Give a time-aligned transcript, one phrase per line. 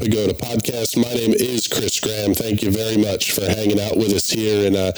[0.00, 0.96] Pagoda podcast.
[0.96, 2.32] My name is Chris Graham.
[2.32, 4.66] Thank you very much for hanging out with us here.
[4.66, 4.92] And uh,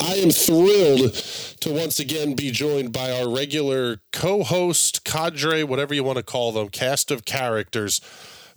[0.00, 1.14] I am thrilled
[1.60, 6.24] to once again be joined by our regular co host, cadre, whatever you want to
[6.24, 8.00] call them, cast of characters.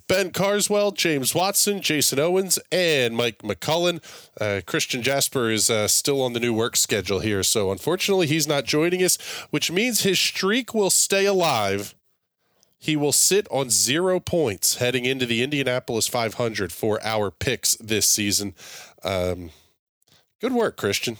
[0.07, 4.01] Ben Carswell, James Watson, Jason Owens, and Mike McCullen.
[4.41, 8.47] Uh, Christian Jasper is uh, still on the new work schedule here, so unfortunately he's
[8.47, 9.19] not joining us,
[9.51, 11.93] which means his streak will stay alive
[12.81, 18.07] he will sit on zero points heading into the Indianapolis 500 for our picks this
[18.09, 18.55] season.
[19.03, 19.51] Um,
[20.41, 21.17] good work, Christian.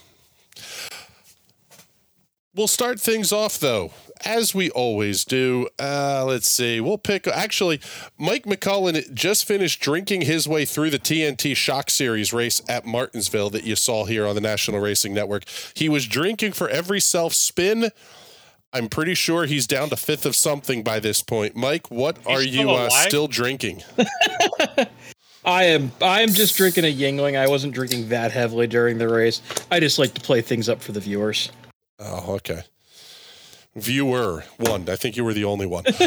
[2.56, 3.92] We'll start things off though,
[4.26, 5.70] as we always do.
[5.80, 6.82] Uh, let's see.
[6.82, 7.28] We'll pick.
[7.28, 7.80] Actually,
[8.18, 13.52] Mike McCullen just finished drinking his way through the TNT Shock Series race at Martinsville
[13.52, 15.44] that you saw here on the National Racing Network.
[15.76, 17.92] He was drinking for every self spin
[18.74, 21.56] I'm pretty sure he's down to fifth of something by this point.
[21.56, 23.84] Mike, what he's are you uh, still drinking?
[25.44, 27.38] I am I am just drinking a Yuengling.
[27.38, 29.42] I wasn't drinking that heavily during the race.
[29.72, 31.52] I just like to play things up for the viewers.
[32.00, 32.62] Oh, okay.
[33.76, 34.90] Viewer one.
[34.90, 35.84] I think you were the only one.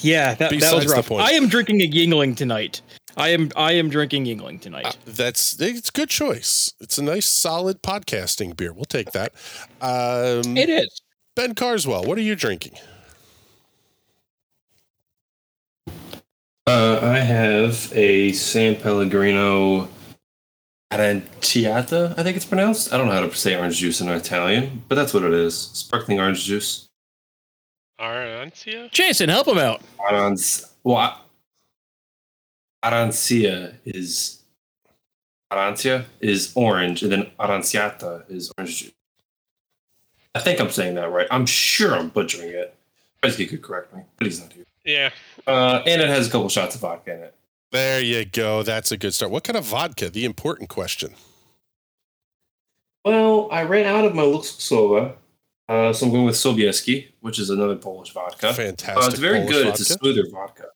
[0.00, 1.12] yeah, that, that was rough.
[1.12, 2.80] I am drinking a Yuengling tonight.
[3.16, 4.86] I am I am drinking Yuengling tonight.
[4.86, 6.72] Uh, that's it's a good choice.
[6.80, 8.72] It's a nice solid podcasting beer.
[8.72, 9.32] We'll take that.
[9.80, 11.00] Um, it is.
[11.34, 12.74] Ben Carswell, what are you drinking?
[16.66, 19.88] Uh, I have a San Pellegrino
[20.92, 22.92] Aranciata, I think it's pronounced.
[22.92, 25.56] I don't know how to say orange juice in Italian, but that's what it is.
[25.56, 26.88] Sparkling orange juice.
[28.00, 28.90] Arancia?
[28.90, 29.82] Jason, help him out.
[30.00, 30.72] Arance.
[30.82, 31.20] Well,
[32.84, 34.42] Arancia is
[35.52, 38.92] Arancia is orange, and then Aranciata is orange juice.
[40.34, 41.26] I think I'm saying that right.
[41.30, 42.74] I'm sure I'm butchering it.
[43.20, 44.64] Pesky could correct me, but he's not here.
[44.84, 45.10] Yeah.
[45.46, 47.34] Uh, and it has a couple shots of vodka in it.
[47.72, 48.62] There you go.
[48.62, 49.30] That's a good start.
[49.30, 50.08] What kind of vodka?
[50.08, 51.14] The important question.
[53.04, 55.14] Well, I ran out of my Luksusowa,
[55.68, 58.52] uh, so I'm going with Sobieski, which is another Polish vodka.
[58.52, 59.04] Fantastic.
[59.04, 59.66] Uh, it's very Polish good.
[59.66, 59.80] Vodka.
[59.82, 60.66] It's a smoother vodka.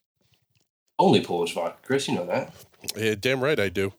[0.98, 2.08] Only Polish vodka, Chris.
[2.08, 2.52] You know that.
[2.96, 3.92] Yeah, damn right I do.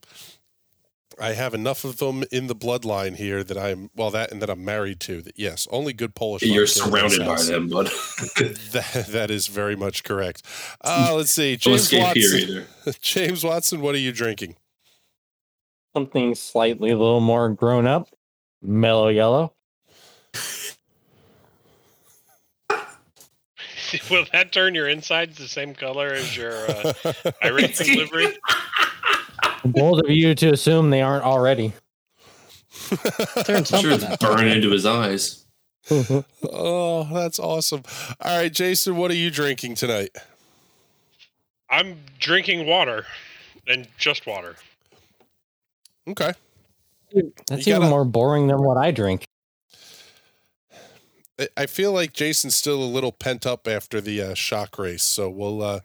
[1.19, 4.49] I have enough of them in the bloodline here that I'm well that and that
[4.49, 5.21] I'm married to.
[5.21, 6.43] That yes, only good Polish.
[6.43, 7.85] You're surrounded by them, bud.
[8.35, 10.45] that, that is very much correct.
[10.81, 12.65] Uh, let's see, James Watson.
[13.01, 14.55] James Watson, what are you drinking?
[15.95, 18.09] Something slightly a little more grown up,
[18.61, 19.53] mellow yellow.
[24.09, 26.93] Will that turn your insides the same color as your uh,
[27.43, 28.37] iRacing livery?
[29.65, 31.73] Bold of you to assume they aren't already.
[33.45, 35.45] Turn something sure burn into his eyes.
[35.89, 37.83] oh, that's awesome.
[38.19, 40.15] All right, Jason, what are you drinking tonight?
[41.69, 43.05] I'm drinking water
[43.67, 44.55] and just water.
[46.07, 46.33] Okay.
[47.47, 49.25] That's even gotta, more boring than what I drink.
[51.57, 55.29] I feel like Jason's still a little pent up after the uh, shock race, so
[55.29, 55.79] we'll uh,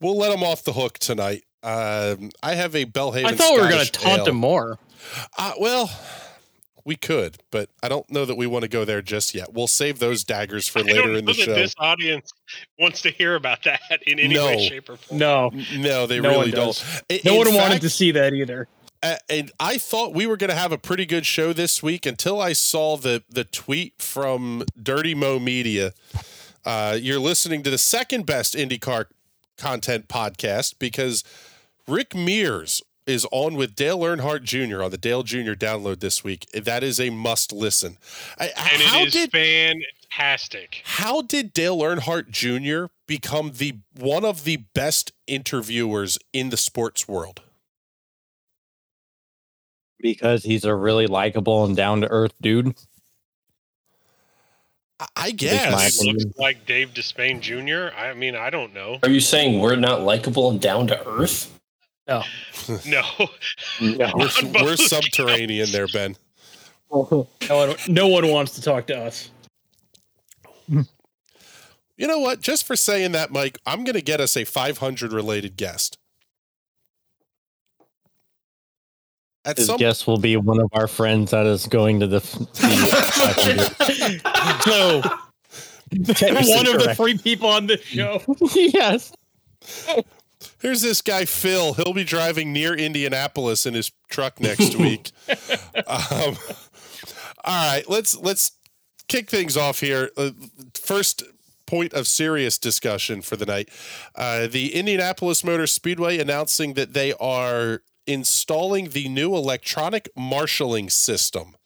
[0.00, 1.44] we'll let him off the hook tonight.
[1.62, 3.26] Um, I have a Belhaven.
[3.26, 4.26] I thought Scottish we were going to taunt ale.
[4.28, 4.78] him more.
[5.38, 5.90] Uh, well,
[6.84, 9.52] we could, but I don't know that we want to go there just yet.
[9.52, 11.54] We'll save those daggers for later in the show.
[11.54, 12.32] This audience
[12.78, 14.46] wants to hear about that in any no.
[14.46, 15.18] way, shape, or form.
[15.18, 16.84] No, no, they no really don't.
[17.24, 18.66] no one fact, wanted to see that either.
[19.02, 22.40] And I thought we were going to have a pretty good show this week until
[22.40, 25.92] I saw the the tweet from Dirty Mo Media.
[26.64, 29.06] Uh, you're listening to the second best IndyCar
[29.56, 31.24] content podcast because
[31.86, 34.82] Rick Mears is on with Dale Earnhardt Jr.
[34.82, 35.52] on the Dale Jr.
[35.52, 36.46] download this week.
[36.52, 37.96] That is a must listen.
[38.38, 38.52] and
[38.82, 40.82] how it is did, fantastic.
[40.84, 42.92] How did Dale Earnhardt Jr.
[43.06, 47.40] become the one of the best interviewers in the sports world?
[50.00, 52.74] Because he's a really likable and down to earth dude.
[55.16, 56.02] I guess.
[56.04, 57.94] Looks like Dave Despain Jr.
[57.96, 58.98] I mean, I don't know.
[59.02, 61.58] Are you saying we're not likable and down to earth?
[62.06, 62.22] No.
[62.86, 63.02] no.
[63.80, 64.10] no.
[64.14, 66.16] We're, we're subterranean there, Ben.
[66.92, 69.30] No one, no one wants to talk to us.
[70.68, 72.40] You know what?
[72.40, 75.98] Just for saying that, Mike, I'm going to get us a 500 related guest.
[79.44, 79.78] At His some...
[79.78, 82.20] guest will be one of our friends that is going to the.
[84.66, 85.02] no.
[85.90, 88.22] one of the three people on this show.
[88.54, 89.12] yes.
[90.60, 91.74] Here's this guy Phil.
[91.74, 95.10] He'll be driving near Indianapolis in his truck next week.
[95.86, 96.36] um,
[97.44, 98.52] all right, let's let's
[99.08, 100.10] kick things off here.
[100.16, 100.30] Uh,
[100.74, 101.22] first
[101.66, 103.68] point of serious discussion for the night.
[104.14, 111.56] Uh, the Indianapolis Motor Speedway announcing that they are installing the new electronic marshaling system.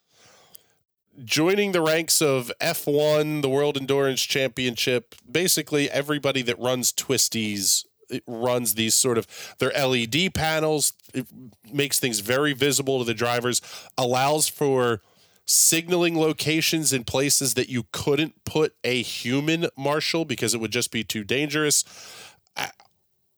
[1.24, 7.84] Joining the ranks of F1, the World Endurance Championship, basically everybody that runs twisties
[8.26, 9.26] runs these sort of
[9.58, 10.92] their LED panels.
[11.12, 11.26] It
[11.72, 13.60] makes things very visible to the drivers,
[13.96, 15.00] allows for
[15.46, 20.90] signaling locations in places that you couldn't put a human marshal because it would just
[20.90, 21.84] be too dangerous.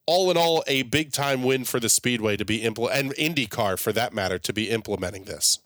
[0.06, 3.78] All in all, a big time win for the Speedway to be impl- and IndyCar
[3.78, 5.58] for that matter to be implementing this.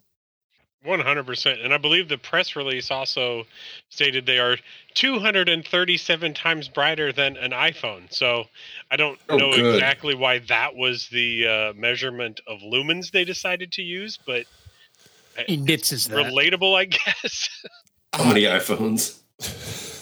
[0.83, 3.43] One hundred percent, and I believe the press release also
[3.89, 4.57] stated they are
[4.95, 8.11] two hundred and thirty-seven times brighter than an iPhone.
[8.11, 8.45] So
[8.89, 9.75] I don't Oh, know good.
[9.75, 14.47] exactly why that was the uh, measurement of lumens they decided to use, but
[15.45, 16.17] He nits that.
[16.17, 16.85] relatable, I
[17.23, 17.63] guess.
[18.13, 19.19] How many iPhones?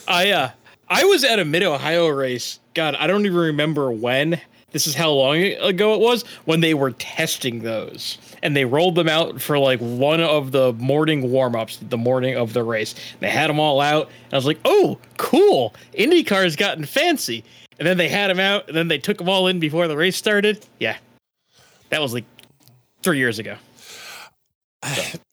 [0.07, 0.51] I uh
[0.89, 2.59] I was at a mid Ohio race.
[2.73, 4.41] God, I don't even remember when.
[4.71, 8.93] This is how long ago it was when they were testing those, and they rolled
[8.93, 12.93] them out for like one of the morning warm ups, the morning of the race.
[13.19, 15.73] They had them all out, and I was like, "Oh, cool!
[15.95, 17.43] IndyCar's gotten fancy."
[17.79, 19.97] And then they had them out, and then they took them all in before the
[19.97, 20.63] race started.
[20.79, 20.97] Yeah,
[21.89, 22.25] that was like
[23.01, 23.55] three years ago.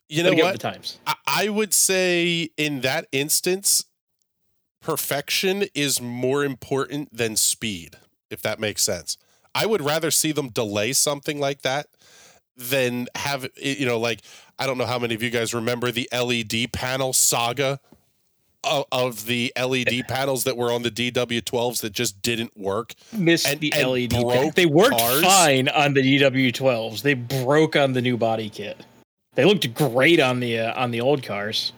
[0.09, 0.53] You know what?
[0.53, 0.99] the times.
[1.07, 3.85] I- I would say in that instance,
[4.87, 7.97] perfection is more important than speed,
[8.31, 9.19] if that makes sense.
[9.53, 11.89] I would rather see them delay something like that
[12.57, 14.21] than have you know, like
[14.61, 17.81] I don't know how many of you guys remember the LED panel saga
[18.63, 22.95] of, of the LED panels that were on the DW12s that just didn't work.
[23.13, 24.11] Missed And- the and LED.
[24.11, 24.55] broke.
[24.55, 25.21] They worked cars?
[25.23, 27.03] fine on the DW12s.
[27.03, 28.79] They broke on the new body kit.
[29.35, 31.73] They looked great on the uh, on the old cars.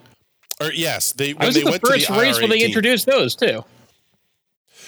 [0.61, 2.65] Or yes, they I was they the went first to the race when they IR18.
[2.67, 3.65] introduced those too.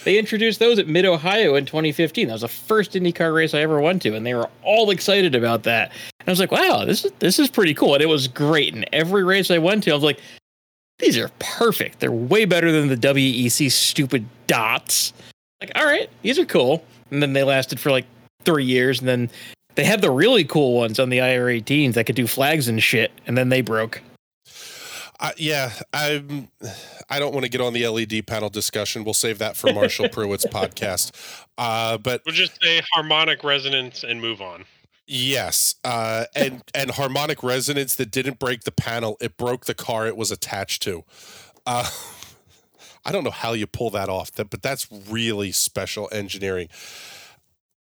[0.04, 2.26] They introduced those at Mid Ohio in 2015.
[2.28, 5.34] That was the first IndyCar race I ever went to, and they were all excited
[5.34, 5.90] about that.
[6.20, 8.74] And I was like, "Wow, this is this is pretty cool." And it was great.
[8.74, 10.20] And every race I went to, I was like,
[10.98, 12.00] "These are perfect.
[12.00, 15.12] They're way better than the WEC stupid dots."
[15.60, 16.82] Like, all right, these are cool.
[17.10, 18.06] And then they lasted for like
[18.44, 19.30] three years, and then
[19.74, 23.12] they had the really cool ones on the IR18s that could do flags and shit,
[23.26, 24.00] and then they broke.
[25.22, 26.48] Uh, yeah, I'm.
[27.10, 29.04] I don't want to get on the LED panel discussion.
[29.04, 31.12] We'll save that for Marshall Pruett's podcast.
[31.58, 34.64] Uh, but We'll just say harmonic resonance and move on.
[35.06, 40.06] yes, uh, and and harmonic resonance that didn't break the panel; it broke the car
[40.06, 41.04] it was attached to.
[41.66, 41.88] Uh,
[43.04, 46.68] I don't know how you pull that off, that, but that's really special engineering.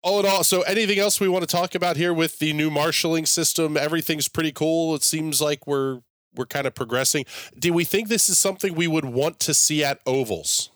[0.03, 2.71] All in all, so anything else we want to talk about here with the new
[2.71, 3.77] marshaling system?
[3.77, 4.95] Everything's pretty cool.
[4.95, 6.01] It seems like we're
[6.35, 7.25] we're kind of progressing.
[7.59, 10.71] Do we think this is something we would want to see at ovals?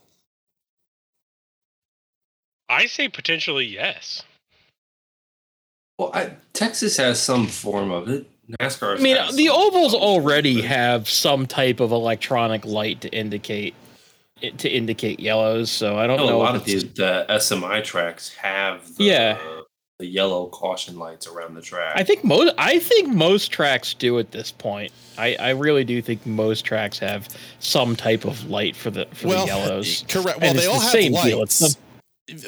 [2.69, 4.23] I say potentially yes.
[5.99, 8.27] Well, I, Texas has some form of it.
[8.61, 8.99] NASCAR.
[8.99, 13.75] I mean, the ovals already have some type of electronic light to indicate
[14.59, 15.71] to indicate yellows.
[15.71, 19.54] So I don't know a lot of these the SMI tracks have the, Yeah.
[20.05, 21.95] The yellow caution lights around the track.
[21.97, 22.55] I think most.
[22.59, 24.93] I think most tracks do at this point.
[25.17, 29.29] I, I really do think most tracks have some type of light for the for
[29.29, 30.05] the yellows.
[30.09, 30.41] Correct.
[30.41, 31.43] Well, And they all the have same deal.
[31.43, 31.79] It's lights.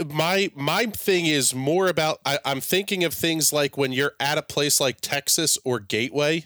[0.07, 2.21] My my thing is more about.
[2.27, 6.45] I, I'm thinking of things like when you're at a place like Texas or Gateway,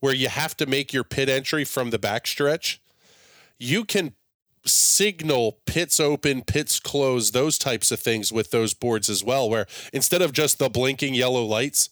[0.00, 2.78] where you have to make your pit entry from the backstretch.
[3.58, 4.14] You can
[4.64, 9.48] signal pits open, pits closed, those types of things with those boards as well.
[9.48, 11.88] Where instead of just the blinking yellow lights,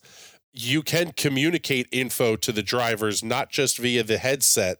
[0.53, 4.79] you can communicate info to the drivers not just via the headset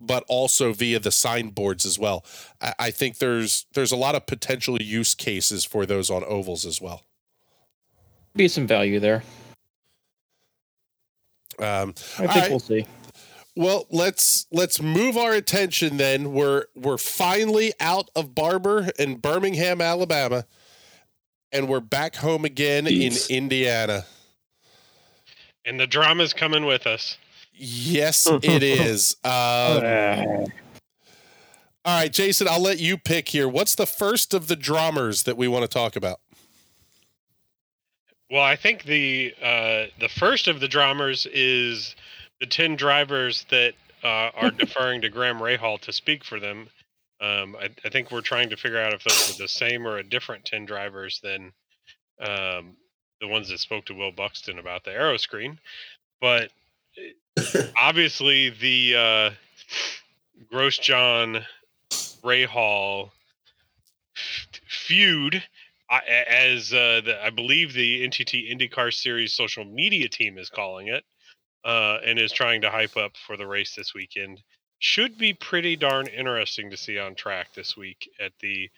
[0.00, 2.24] but also via the signboards as well.
[2.60, 6.64] I, I think there's there's a lot of potential use cases for those on ovals
[6.64, 7.04] as well.
[8.34, 9.22] be some value there.
[11.58, 12.50] Um, I think right.
[12.50, 12.86] we'll see.
[13.56, 16.32] Well, let's let's move our attention then.
[16.32, 20.46] We're we're finally out of Barber and Birmingham, Alabama,
[21.52, 23.28] and we're back home again Jeez.
[23.28, 24.06] in Indiana.
[25.64, 27.18] And the drama's coming with us.
[27.52, 29.16] Yes, it is.
[29.24, 30.46] Um,
[31.82, 33.48] all right, Jason, I'll let you pick here.
[33.48, 36.20] What's the first of the dramas that we want to talk about?
[38.30, 41.96] Well, I think the uh, the first of the dramas is
[42.40, 46.68] the ten drivers that uh, are deferring to Graham Rahal to speak for them.
[47.20, 49.98] Um, I, I think we're trying to figure out if those are the same or
[49.98, 51.52] a different ten drivers than
[52.20, 52.76] um,
[53.20, 55.58] the ones that spoke to Will Buxton about the aeroscreen.
[56.20, 56.50] But
[57.76, 59.30] obviously, the uh,
[60.52, 61.44] Grosjean
[62.22, 63.10] Rahal
[64.68, 65.42] feud,
[65.90, 70.48] I- a- as uh, the, I believe the NTT IndyCar Series social media team is
[70.48, 71.04] calling it,
[71.64, 74.42] uh, and is trying to hype up for the race this weekend.
[74.78, 78.70] Should be pretty darn interesting to see on track this week at the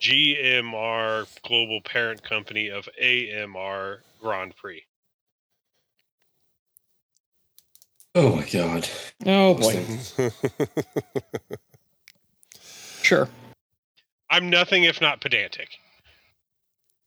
[0.00, 4.84] GMR global parent company of AMR Grand Prix.
[8.14, 8.88] Oh my god.
[9.26, 9.86] Oh boy.
[13.02, 13.26] Sure.
[14.28, 15.78] I'm nothing if not pedantic.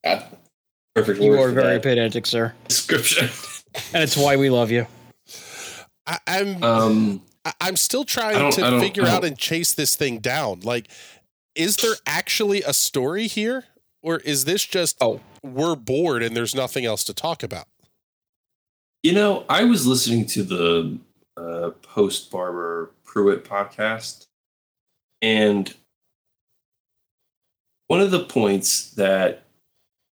[0.03, 0.25] God.
[0.95, 2.53] Perfect You are very that pedantic, sir.
[2.67, 3.29] description.
[3.93, 4.88] And it's why we love you.
[6.08, 10.62] I, I'm Um, I- I'm still trying to figure out and chase this thing down.
[10.62, 10.89] Like,
[11.55, 13.65] is there actually a story here,
[14.01, 15.22] or is this just Oh.
[15.43, 17.67] we're bored and there's nothing else to talk about?
[19.03, 20.98] you know, I was listening to the
[21.36, 24.27] uh, post Barber Pruett podcast,
[25.24, 25.74] and
[27.88, 29.43] one of the points that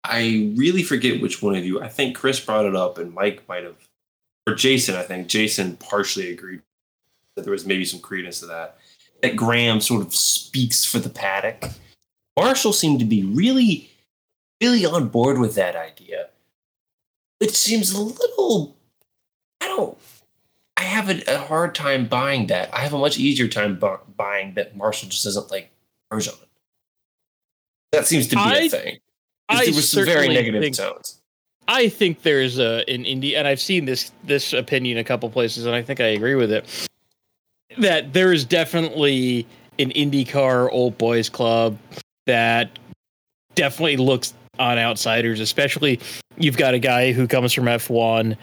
[0.03, 1.81] I really forget which one of you.
[1.81, 3.88] I think Chris brought it up, and Mike might have,
[4.50, 4.96] or Jason.
[4.96, 6.62] I think Jason partially agreed
[7.36, 8.77] that there was maybe some credence to that.
[9.22, 11.65] That Graham sort of speaks for the paddock.
[12.38, 13.89] Marshall seemed to be really,
[14.62, 16.29] really on board with that idea.
[17.39, 18.75] It seems a little.
[19.62, 19.98] I don't.
[20.77, 22.74] I have a, a hard time buying that.
[22.74, 25.72] I have a much easier time bu- buying that Marshall just doesn't like
[26.12, 26.38] Grosjean.
[27.91, 29.00] That seems to be I, a thing.
[29.50, 31.18] I there was some very negative think- tones.
[31.69, 35.67] I think there's a an indie, and I've seen this this opinion a couple places,
[35.67, 36.88] and I think I agree with it.
[37.77, 39.45] That there is definitely
[39.77, 41.77] an IndyCar old boys club
[42.25, 42.79] that
[43.53, 45.99] definitely looks on outsiders, especially
[46.38, 48.35] you've got a guy who comes from F1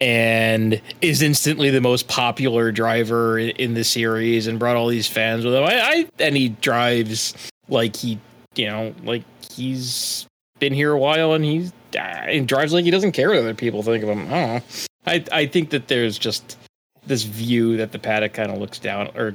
[0.00, 5.06] and is instantly the most popular driver in, in the series and brought all these
[5.06, 5.62] fans with him.
[5.62, 7.34] I, I and he drives
[7.68, 8.18] like he,
[8.56, 9.22] you know, like
[9.52, 10.26] he's
[10.62, 13.52] been here a while and he's uh, and drives like he doesn't care what other
[13.52, 14.32] people think of him.
[14.32, 14.62] I.
[15.04, 16.56] I I think that there's just
[17.04, 19.34] this view that the paddock kind of looks down or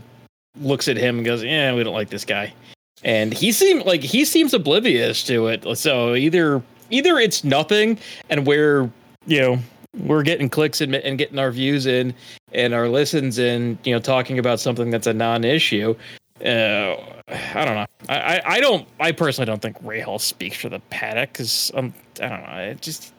[0.61, 2.53] looks at him and goes, "Yeah, we don't like this guy,"
[3.03, 5.77] and he seemed like he seems oblivious to it.
[5.77, 8.89] So either either it's nothing, and we're
[9.25, 9.59] you know
[9.99, 12.13] we're getting clicks and, and getting our views in
[12.53, 15.95] and our listens in, you know, talking about something that's a non-issue.
[16.43, 16.95] Uh,
[17.53, 17.85] I don't know.
[18.09, 18.87] I, I, I don't.
[18.99, 22.57] I personally don't think Rahal speaks for the paddock because um, I don't know.
[22.59, 23.13] It just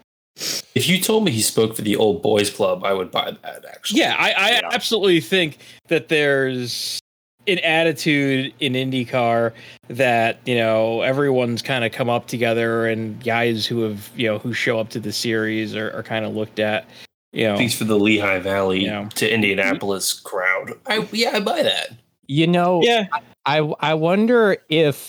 [0.75, 3.64] If you told me he spoke for the old boys club, I would buy that.
[3.68, 4.14] Actually, yeah.
[4.18, 4.68] I, I Yeah.
[4.72, 5.58] absolutely think
[5.88, 6.98] that there's
[7.46, 9.52] an attitude in IndyCar
[9.88, 14.38] that you know everyone's kind of come up together and guys who have you know
[14.38, 16.87] who show up to the series are, are kind of looked at.
[17.32, 19.08] You know, speaks for the Lehigh Valley Yeah.
[19.16, 20.72] to Indianapolis crowd.
[20.87, 21.90] I yeah, I buy that.
[22.28, 23.06] You know, yeah.
[23.47, 25.08] I I wonder if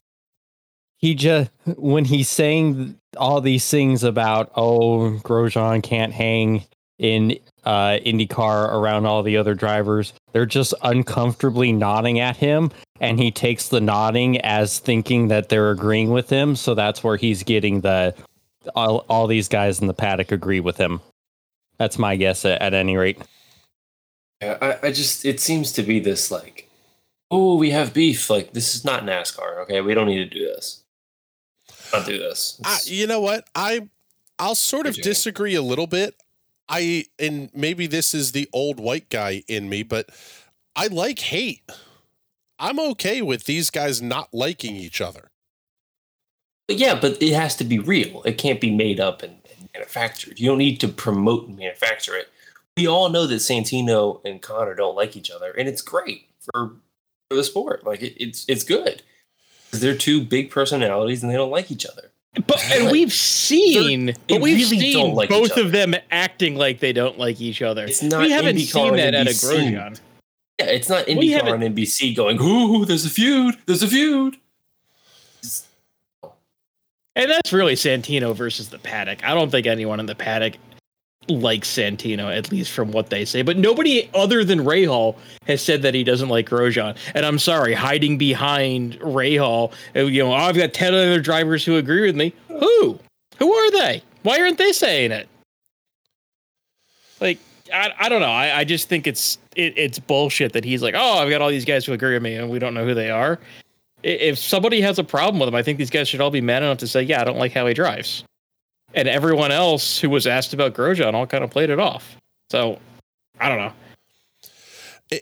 [0.97, 6.63] he just when he's saying all these things about oh Grosjean can't hang
[6.97, 13.19] in uh IndyCar around all the other drivers, they're just uncomfortably nodding at him and
[13.19, 17.43] he takes the nodding as thinking that they're agreeing with him, so that's where he's
[17.43, 18.13] getting the
[18.75, 21.01] all, all these guys in the paddock agree with him.
[21.77, 23.19] That's my guess at, at any rate.
[24.41, 26.68] Yeah, I, I just it seems to be this like,
[27.31, 28.29] oh, we have beef.
[28.29, 29.63] Like this is not NASCAR.
[29.63, 30.83] Okay, we don't need to do this.
[31.93, 32.59] Not do this.
[32.63, 33.47] I, you know what?
[33.55, 33.89] I
[34.37, 36.15] I'll sort of disagree a little bit.
[36.67, 40.09] I and maybe this is the old white guy in me, but
[40.75, 41.69] I like hate.
[42.59, 45.31] I'm okay with these guys not liking each other.
[46.67, 48.21] But yeah, but it has to be real.
[48.23, 50.39] It can't be made up and, and manufactured.
[50.39, 52.29] You don't need to promote and manufacture it.
[52.77, 56.73] We all know that Santino and Conor don't like each other, and it's great for
[57.29, 57.85] for the sport.
[57.85, 59.01] Like it, it's it's good.
[59.71, 62.11] they're two big personalities and they don't like each other.
[62.47, 66.93] But and we've seen, but we've really seen like both of them acting like they
[66.93, 67.85] don't like each other.
[67.85, 69.99] It's not we haven't IndyCar seen that out of Grosjean.
[70.59, 73.55] Yeah, it's not IndyCar on NBC going, "Ooh, there's a feud.
[73.65, 74.35] There's a feud."
[75.39, 75.67] It's-
[77.15, 79.23] And that's really Santino versus the paddock.
[79.25, 80.53] I don't think anyone in the paddock
[81.27, 83.41] likes Santino, at least from what they say.
[83.41, 85.15] But nobody other than Rahal
[85.47, 86.97] has said that he doesn't like Grosjean.
[87.13, 91.77] And I'm sorry, hiding behind Rahal, uh, you know, I've got 10 other drivers who
[91.77, 92.33] agree with me.
[92.47, 92.99] Who?
[93.37, 94.01] Who are they?
[94.23, 95.27] Why aren't they saying it?
[97.21, 97.39] Like,
[97.73, 98.31] I, I don't know.
[98.31, 101.49] I, I just think it's it, it's bullshit that he's like, oh, I've got all
[101.49, 103.39] these guys who agree with me and we don't know who they are.
[104.01, 106.63] If somebody has a problem with him, I think these guys should all be mad
[106.63, 108.23] enough to say, yeah, I don't like how he drives.
[108.93, 112.17] And everyone else who was asked about Grosjean all kind of played it off.
[112.49, 112.79] So
[113.39, 113.73] I don't know.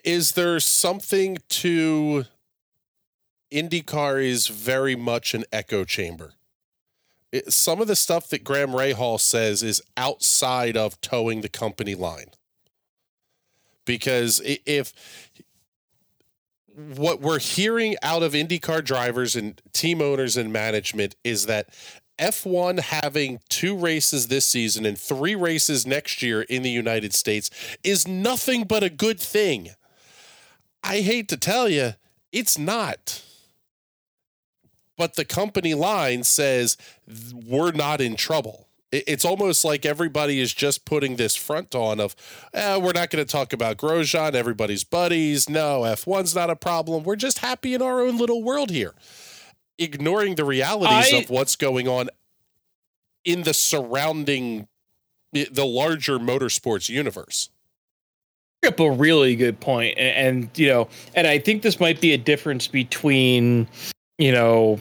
[0.04, 2.26] Is there something to
[3.52, 6.34] IndyCar is very much an echo chamber.
[7.32, 11.96] it, some of the stuff that Graham Rahal says is outside of towing the company
[11.96, 12.28] line.
[13.86, 14.94] Because if
[16.76, 21.70] what we're hearing out of IndyCar drivers and team owners and management is that
[22.20, 27.50] F1 having two races this season and three races next year in the United States
[27.84, 29.70] is nothing but a good thing.
[30.84, 31.94] I hate to tell you,
[32.32, 33.24] it's not.
[34.98, 36.76] But the company line says
[37.34, 38.68] we're not in trouble.
[38.92, 42.16] It's almost like everybody is just putting this front on of,
[42.54, 45.50] eh, we're not going to talk about Grosjean, everybody's buddies.
[45.50, 47.04] No, F1's not a problem.
[47.04, 48.94] We're just happy in our own little world here,
[49.78, 52.10] ignoring the realities I- of what's going on
[53.26, 54.68] in the surrounding,
[55.34, 57.50] the larger motorsports universe.
[58.66, 62.14] up a really good point, and, and you know, and I think this might be
[62.14, 63.68] a difference between
[64.18, 64.80] you know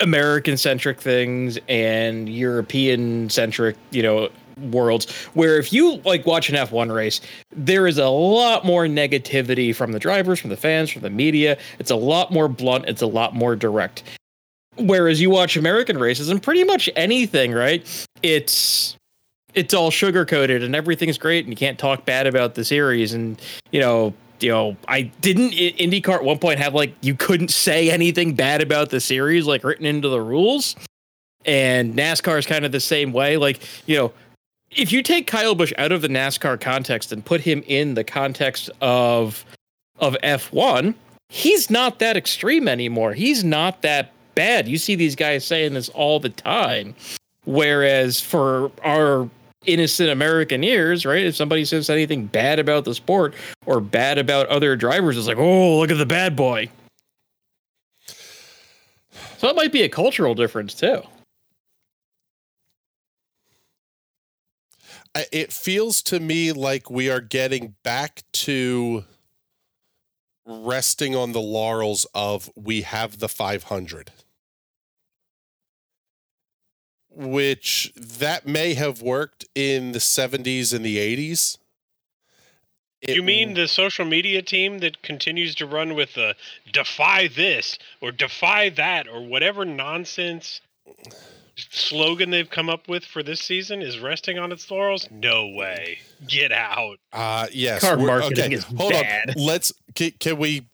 [0.00, 4.28] American centric things and European centric, you know,
[4.60, 5.10] worlds.
[5.34, 7.20] Where if you like watch an F1 race,
[7.54, 11.58] there is a lot more negativity from the drivers, from the fans, from the media.
[11.78, 12.86] It's a lot more blunt.
[12.86, 14.02] It's a lot more direct.
[14.78, 17.86] Whereas you watch American races and pretty much anything, right?
[18.22, 18.96] It's
[19.54, 23.14] it's all sugar coated and everything's great and you can't talk bad about the series
[23.14, 23.40] and
[23.72, 27.90] you know you know i didn't indycar at one point have like you couldn't say
[27.90, 30.76] anything bad about the series like written into the rules
[31.46, 34.12] and nascar is kind of the same way like you know
[34.70, 38.04] if you take kyle busch out of the nascar context and put him in the
[38.04, 39.44] context of
[39.98, 40.94] of f1
[41.28, 45.88] he's not that extreme anymore he's not that bad you see these guys saying this
[45.90, 46.94] all the time
[47.44, 49.28] whereas for our
[49.66, 51.24] innocent American ears, right?
[51.24, 53.34] If somebody says anything bad about the sport
[53.66, 56.70] or bad about other drivers, it's like, oh, look at the bad boy.
[59.38, 61.02] So it might be a cultural difference too.
[65.32, 69.04] It feels to me like we are getting back to
[70.46, 74.12] resting on the laurels of we have the 500
[77.10, 81.58] which that may have worked in the 70s and the 80s
[83.00, 86.36] It you mean the social media team that continues to run with the
[86.72, 90.60] defy this or defy that or whatever nonsense
[91.56, 95.08] slogan they've come up with for this season is resting on its laurels?
[95.10, 95.98] No way.
[96.26, 96.98] Get out.
[97.12, 97.80] Uh yes.
[97.82, 99.30] Car we're- marketing is Hold bad.
[99.30, 99.34] on.
[99.42, 100.66] Let's can, can we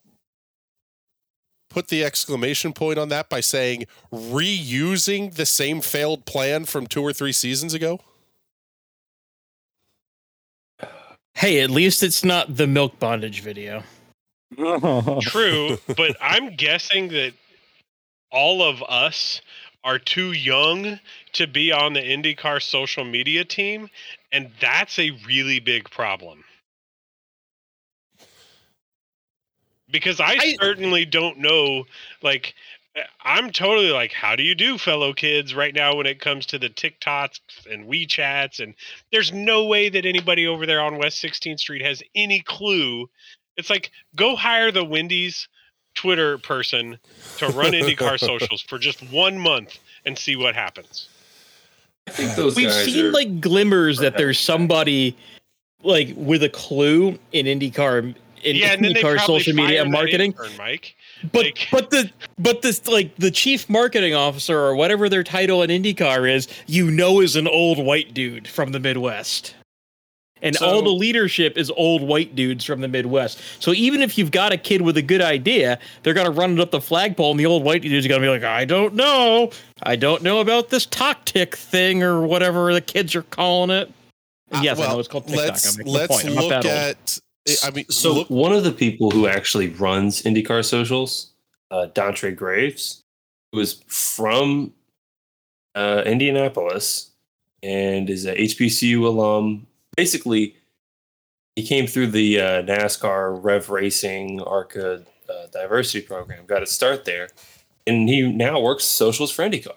[1.70, 7.00] put the exclamation point on that by saying reusing the same failed plan from 2
[7.02, 7.98] or 3 seasons ago?
[11.34, 13.82] Hey, at least it's not the milk bondage video.
[15.22, 17.32] True, but I'm guessing that
[18.30, 19.40] all of us
[19.84, 20.98] are too young
[21.32, 23.88] to be on the IndyCar social media team,
[24.30, 26.44] and that's a really big problem.
[29.90, 31.84] Because I, I- certainly don't know,
[32.22, 32.54] like,
[33.24, 36.58] I'm totally like, how do you do, fellow kids, right now when it comes to
[36.58, 37.40] the TikToks
[37.70, 38.60] and WeChats?
[38.60, 38.74] And
[39.10, 43.08] there's no way that anybody over there on West 16th Street has any clue.
[43.56, 45.48] It's like, go hire the Wendy's
[45.94, 46.98] Twitter person
[47.38, 51.09] to run IndyCar socials for just one month and see what happens.
[52.09, 55.16] I think those We've guys seen are- like glimmers that there's somebody
[55.83, 59.92] like with a clue in IndyCar in yeah, and then they IndyCar social media and
[59.92, 60.33] marketing.
[60.33, 60.96] intern, Mike.
[61.31, 65.62] But Like- but the but this like the chief marketing officer or whatever their title
[65.62, 69.55] in IndyCar is, you know, is an old white dude from the Midwest.
[70.42, 73.38] And So- all the leadership is old white dudes from the Midwest.
[73.61, 76.61] So even if you've got a kid with a good idea, they're gonna run it
[76.61, 79.50] up the flagpole, and the old white dude's are gonna be like, "I don't know,
[79.83, 83.90] I don't know about this TikTok thing or whatever the kids are calling it."
[84.50, 85.46] And yes, Uh, I know it's called TikTok.
[85.46, 86.26] Let's I'm making the let's point.
[86.26, 86.74] I'm not look that old.
[86.74, 87.18] at
[87.64, 91.28] I mean so look, one of the people who actually runs IndyCar socials,
[91.70, 93.02] uh, Dontre Graves,
[93.52, 94.72] who is from
[95.74, 97.11] uh, Indianapolis
[97.62, 99.66] and is a HBCU alum.
[99.96, 100.57] Basically,
[101.57, 107.05] he came through the uh, NASCAR Rev Racing ARCA uh, diversity program, got his start
[107.05, 107.28] there,
[107.87, 109.72] and he now works socials for IndyCar.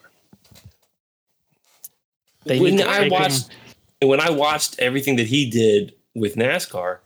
[2.45, 3.49] They when I take him- watched
[4.01, 6.99] when I watched everything that he did with NASCAR,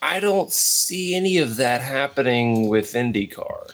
[0.00, 3.72] I don't see any of that happening with IndyCar.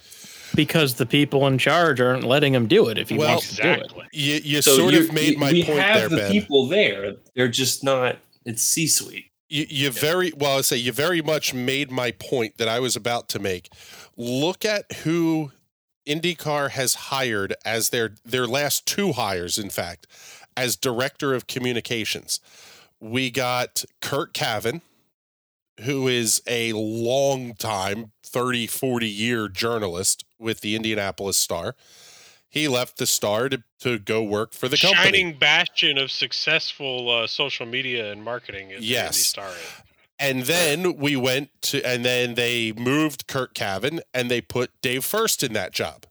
[0.57, 3.63] because the people in charge aren't letting him do it if he Well, wants to
[3.63, 3.93] do it.
[4.13, 6.33] You, you So sort you- of made you- my we point have there, the Ben.
[6.33, 8.17] people there; they're just not.
[8.45, 9.31] It's C-suite.
[9.49, 12.97] you, you very well I say you very much made my point that I was
[12.97, 13.73] about to make.
[14.17, 15.53] Look at who
[16.07, 20.07] IndyCar has hired as their their last two hires, in fact,
[20.57, 22.41] as director of communications.
[23.01, 24.81] We got Curt Cavin,
[25.81, 31.75] who is a long time 30 40 year journalist with the indianapolis star
[32.53, 37.11] he left the star to, to go work for the company Shining bastion of successful
[37.11, 39.17] uh, social media and marketing is Yes.
[39.17, 39.51] Indy Star.
[40.19, 45.03] and then we went to and then they moved Curt Cavin and they put Dave
[45.05, 46.05] Furst in that job.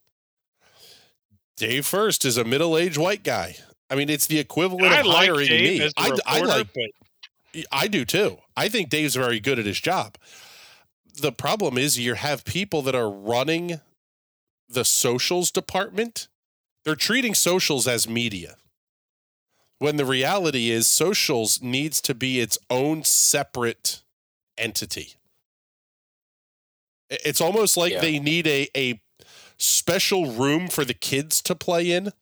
[1.57, 3.55] Dave Furst is a middle-aged white guy.
[3.89, 5.89] I mean, it's the equivalent of like hiring Dave me.
[5.95, 8.37] I, reporter, I like but I do too.
[8.57, 10.17] I think Dave's very good at his job.
[11.21, 13.79] The problem is you have people that are running
[14.69, 16.29] the socials department.
[16.83, 18.55] They're treating socials as media.
[19.79, 24.01] When the reality is socials needs to be its own separate
[24.57, 25.13] entity.
[27.09, 28.01] It's almost like Yeah.
[28.01, 29.01] they need a a
[29.57, 32.13] special room for the kids to play in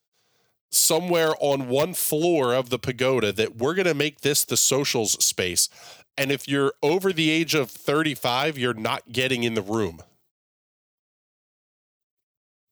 [0.71, 5.23] somewhere on one floor of the pagoda that we're going to make this the socials
[5.23, 5.69] space.
[6.17, 10.03] And if you're over the age of 35, you're not getting in the room.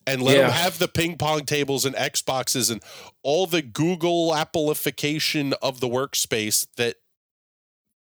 [0.08, 2.82] And let them have the ping pong tables and Xboxes and
[3.24, 6.96] all the Google Appleification of the workspace that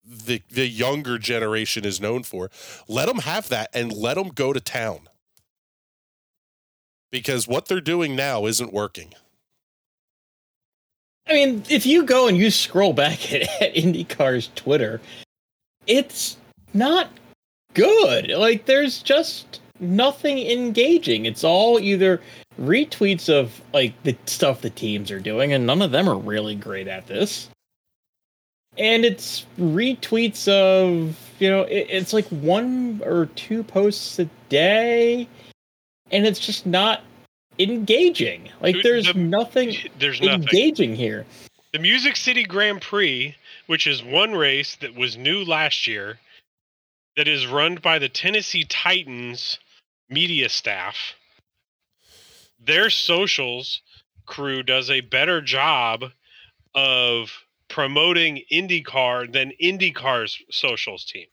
[0.07, 2.51] the the younger generation is known for.
[2.88, 5.09] Let them have that and let them go to town.
[7.11, 9.14] Because what they're doing now isn't working.
[11.29, 15.01] I mean, if you go and you scroll back at, at IndyCar's Twitter,
[15.87, 16.37] it's
[16.73, 17.11] not
[17.75, 18.29] good.
[18.31, 21.27] Like, there's just nothing engaging.
[21.27, 22.21] It's all either
[22.61, 26.55] retweets of like the stuff the teams are doing, and none of them are really
[26.55, 27.49] great at this.
[28.79, 35.29] And it's retweets of you know, it, it's like one or two posts a day,
[36.11, 37.03] and it's just not
[37.59, 38.51] engaging.
[38.61, 40.43] Like, there's the- nothing there's nothing.
[40.43, 41.27] engaging here.
[41.73, 43.37] The Music City Grand Prix,
[43.67, 46.19] which is one race that was new last year,
[47.17, 49.59] that is run by the Tennessee Titans
[50.09, 51.14] media staff.
[52.59, 53.83] Their socials
[54.27, 56.05] crew does a better job
[56.75, 57.31] of
[57.69, 61.27] promoting IndyCar than IndyCar's socials team.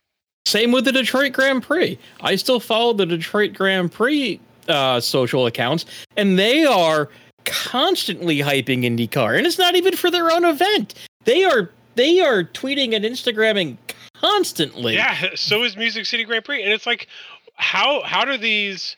[0.45, 1.97] Same with the Detroit Grand Prix.
[2.21, 5.85] I still follow the Detroit Grand Prix uh, social accounts,
[6.17, 7.09] and they are
[7.45, 10.93] constantly hyping IndyCar, and it's not even for their own event.
[11.23, 13.77] They are they are tweeting and Instagramming
[14.15, 14.95] constantly.
[14.95, 17.07] Yeah, so is Music City Grand Prix, and it's like,
[17.55, 18.95] how how do these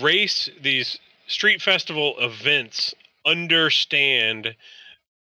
[0.00, 2.94] race these street festival events
[3.26, 4.54] understand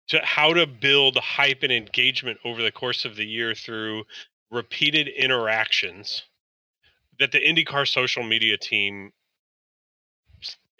[0.07, 4.03] to how to build hype and engagement over the course of the year through
[4.51, 6.23] repeated interactions
[7.19, 9.11] that the IndyCar social media team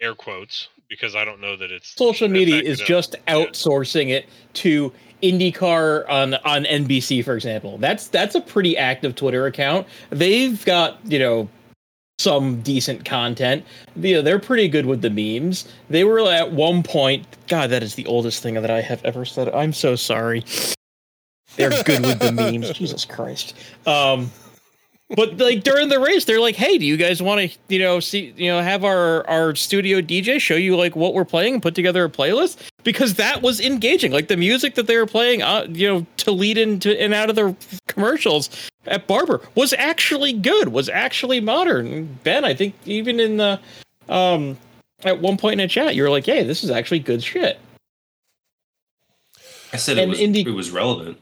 [0.00, 4.92] air quotes because I don't know that it's Social media is just outsourcing it to
[5.22, 7.78] IndyCar on on NBC, for example.
[7.78, 9.86] That's that's a pretty active Twitter account.
[10.10, 11.48] They've got you know
[12.18, 13.64] some decent content.
[13.96, 15.68] You know, they're pretty good with the memes.
[15.88, 17.26] They were at one point.
[17.46, 19.48] God, that is the oldest thing that I have ever said.
[19.50, 20.44] I'm so sorry.
[21.56, 22.70] They're good with the memes.
[22.72, 23.54] Jesus Christ.
[23.86, 24.30] Um,
[25.10, 27.98] but like during the race, they're like, "Hey, do you guys want to, you know,
[28.00, 31.62] see, you know, have our our studio DJ show you like what we're playing and
[31.62, 34.12] put together a playlist?" Because that was engaging.
[34.12, 37.30] Like the music that they were playing, uh, you know, to lead into and out
[37.30, 38.50] of the commercials
[38.86, 40.68] at Barber was actually good.
[40.68, 42.18] Was actually modern.
[42.24, 43.60] Ben, I think even in the
[44.08, 44.58] um
[45.04, 47.58] at one point in a chat, you were like, "Hey, this is actually good shit."
[49.72, 51.18] I said And it was Indy- it was relevant.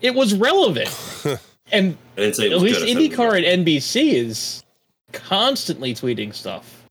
[0.00, 0.88] It was relevant,
[1.72, 2.88] and I didn't say it at least good.
[2.88, 3.46] I said it was IndyCar relevant.
[3.46, 4.62] and NBC is
[5.12, 6.84] constantly tweeting stuff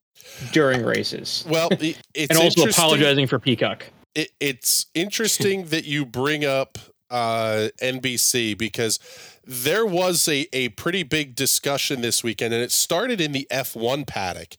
[0.51, 3.85] during races, well, i- it's and also apologizing for Peacock.
[4.15, 6.77] it, it's interesting that you bring up
[7.09, 8.99] uh, NBC because
[9.45, 14.07] there was a, a pretty big discussion this weekend, and it started in the F1
[14.07, 14.55] paddock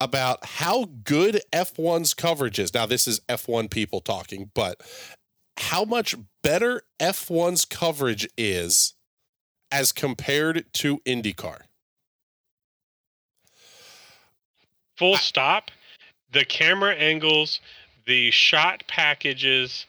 [0.00, 2.72] about how good F1's coverage is.
[2.74, 4.80] Now, this is F1 people talking, but
[5.58, 8.94] how much better F1's coverage is
[9.70, 11.62] as compared to IndyCar.
[14.96, 15.70] full stop.
[16.32, 17.60] The camera angles
[18.06, 19.86] the shot packages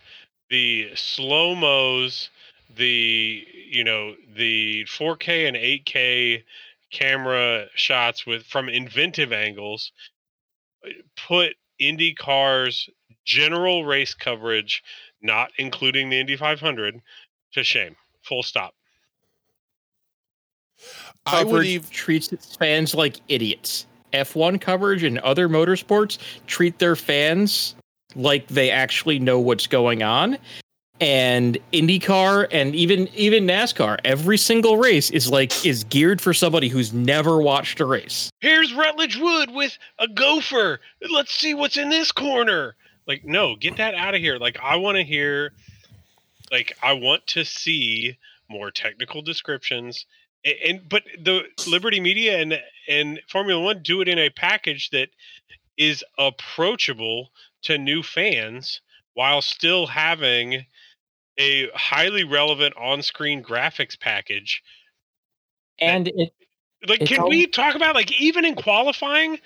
[0.49, 2.29] the slow mos
[2.75, 6.43] the you know the 4k and 8k
[6.91, 9.91] camera shots with from inventive angles
[11.27, 12.89] put IndyCar's
[13.25, 14.83] general race coverage
[15.21, 17.01] not including the indy 500
[17.53, 17.95] to shame.
[18.23, 18.73] Full stop
[21.29, 23.85] Coverage even treats its fans like idiots.
[24.13, 27.75] F1 coverage and other motorsports treat their fans
[28.15, 30.37] like they actually know what's going on.
[30.99, 36.69] And IndyCar and even even NASCAR, every single race is like is geared for somebody
[36.69, 38.31] who's never watched a race.
[38.39, 40.79] Here's Rutledge Wood with a gopher.
[41.07, 42.75] Let's see what's in this corner.
[43.05, 44.37] Like, no, get that out of here.
[44.37, 45.53] Like, I want to hear,
[46.51, 48.17] like, I want to see
[48.49, 50.05] more technical descriptions.
[50.45, 54.89] And, and but the Liberty Media and and Formula One do it in a package
[54.91, 55.09] that
[55.77, 57.29] is approachable
[57.63, 58.81] to new fans
[59.13, 60.65] while still having
[61.39, 64.63] a highly relevant on-screen graphics package.
[65.79, 66.31] And it
[66.87, 69.39] Like, can all- we talk about like even in qualifying,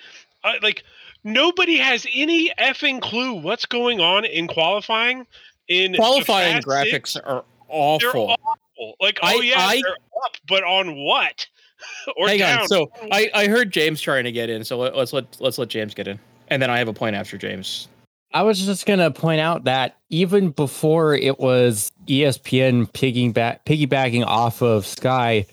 [0.44, 0.84] uh, like
[1.24, 5.26] nobody has any effing clue what's going on in qualifying.
[5.68, 8.36] In Qualifying graphics Six, are they're awful.
[8.76, 8.94] Awful.
[9.00, 11.46] Like, oh, I- oh yeah, I- they're up, but on what?
[12.16, 12.60] or Hang down?
[12.60, 12.68] on.
[12.68, 13.08] So oh.
[13.10, 15.94] I, I heard James trying to get in, so let, let's let let's let James
[15.94, 17.88] get in, and then I have a point after James.
[18.34, 24.62] I was just gonna point out that even before it was ESPN piggyback piggybacking off
[24.62, 25.44] of Sky,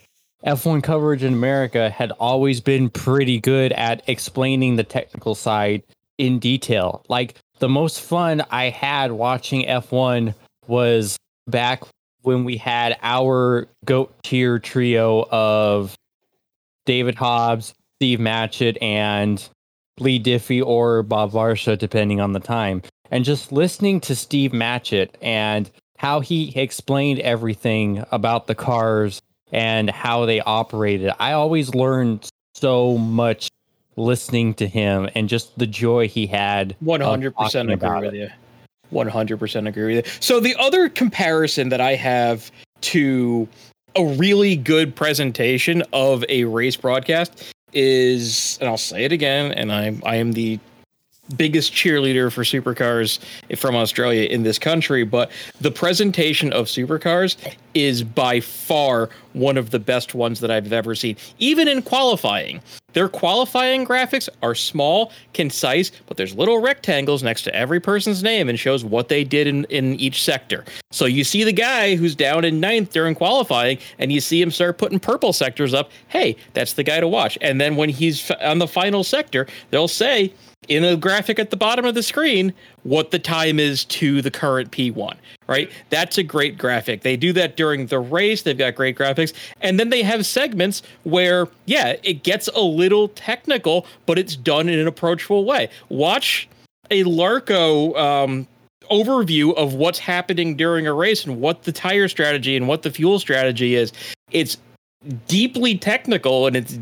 [0.46, 5.84] F1 coverage in America had always been pretty good at explaining the technical side
[6.18, 7.04] in detail.
[7.10, 10.34] Like the most fun I had watching F1
[10.68, 11.84] was back
[12.22, 15.96] when we had our goat tier trio of
[16.86, 19.48] David Hobbs, Steve Matchett, and
[20.00, 22.82] Leigh Diffey or Bob Varsha, depending on the time.
[23.12, 29.90] And just listening to Steve Matchett and how he explained everything about the cars and
[29.90, 33.50] how they operated, I always learned so much
[33.98, 36.76] listening to him and just the joy he had.
[36.86, 38.18] Hundred percent agree with it.
[38.18, 38.30] you.
[38.90, 40.18] One hundred percent agree with it.
[40.24, 43.48] So the other comparison that I have to
[43.96, 49.72] a really good presentation of a race broadcast is, and I'll say it again, and
[49.72, 50.60] I I am the
[51.36, 53.20] biggest cheerleader for supercars
[53.58, 57.38] from Australia in this country, but the presentation of supercars
[57.74, 61.16] is by far one of the best ones that I've ever seen.
[61.38, 62.62] Even in qualifying,
[62.94, 68.50] their qualifying graphics are small, concise, but there's little rectangles next to every person's name
[68.50, 70.66] and shows what they did in, in each sector.
[70.92, 74.50] So you see the guy who's down in ninth during qualifying, and you see him
[74.50, 75.92] start putting purple sectors up.
[76.08, 77.38] Hey, that's the guy to watch.
[77.42, 80.34] And then when he's on the final sector, they'll say,
[80.70, 84.32] in a graphic at the bottom of the screen what the time is to the
[84.32, 85.16] current P1,
[85.48, 85.70] right?
[85.90, 87.02] That's a great graphic.
[87.02, 88.44] They do that during the race.
[88.44, 89.34] They've got great graphics.
[89.62, 94.70] And then they have segments where, yeah, it gets a little technical, but it's done
[94.70, 95.70] in an approachable way.
[95.90, 96.48] Watch
[96.92, 98.48] a Larko um,
[98.92, 102.92] overview of what's happening during a race and what the tire strategy and what the
[102.92, 103.92] fuel strategy is.
[104.32, 104.58] It's
[105.28, 106.78] deeply technical and it's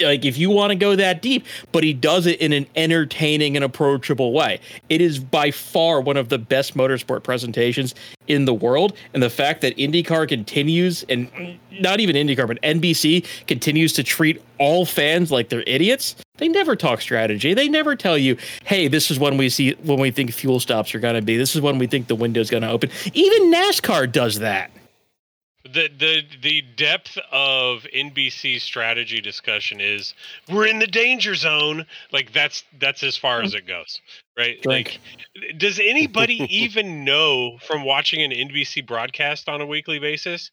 [0.00, 3.56] like if you want to go that deep, but he does it in an entertaining
[3.56, 4.60] and approachable way.
[4.88, 7.94] It is by far one of the best motorsport presentations
[8.26, 8.96] in the world.
[9.12, 14.42] And the fact that IndyCar continues, and not even IndyCar, but NBC continues to treat
[14.58, 16.16] all fans like they're idiots.
[16.36, 17.54] They never talk strategy.
[17.54, 20.94] They never tell you, "Hey, this is when we see when we think fuel stops
[20.94, 21.36] are going to be.
[21.36, 24.70] This is when we think the window's going to open." Even NASCAR does that.
[25.72, 30.14] The the the depth of NBC strategy discussion is
[30.48, 31.86] we're in the danger zone.
[32.12, 34.00] Like that's that's as far as it goes,
[34.36, 34.60] right?
[34.62, 35.00] Drink.
[35.34, 40.50] Like, does anybody even know from watching an NBC broadcast on a weekly basis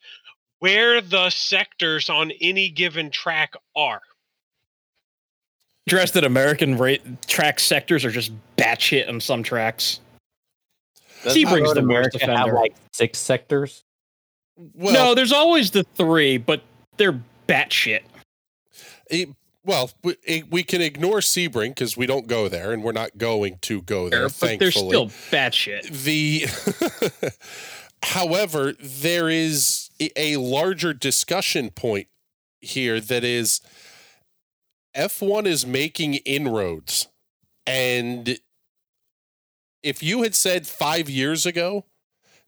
[0.60, 4.02] where the sectors on any given track are?
[5.88, 6.96] Dressed that American ra-
[7.28, 10.02] track sectors are just batshit on some tracks.
[11.24, 13.84] Sebring's the worst America have like six sectors.
[14.74, 16.62] Well, no, there's always the three, but
[16.98, 18.02] they're batshit.
[19.10, 19.30] it-
[19.66, 23.58] well, we, we can ignore Sebring because we don't go there, and we're not going
[23.64, 24.30] to go there.
[24.30, 26.04] but they're thankfully, still batshit.
[26.04, 26.46] the
[28.04, 32.08] however there is a- larger discussion point
[32.62, 33.60] here that is
[34.96, 37.08] F1 is making inroads
[37.66, 38.40] and
[39.84, 41.86] if you had said 5 years ago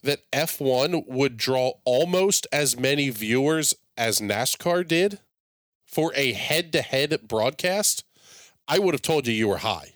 [0.04, 5.20] that F1 would draw almost as many viewers as NASCAR did
[5.86, 8.04] for a head-to-head broadcast
[8.68, 9.94] I would have told you you were high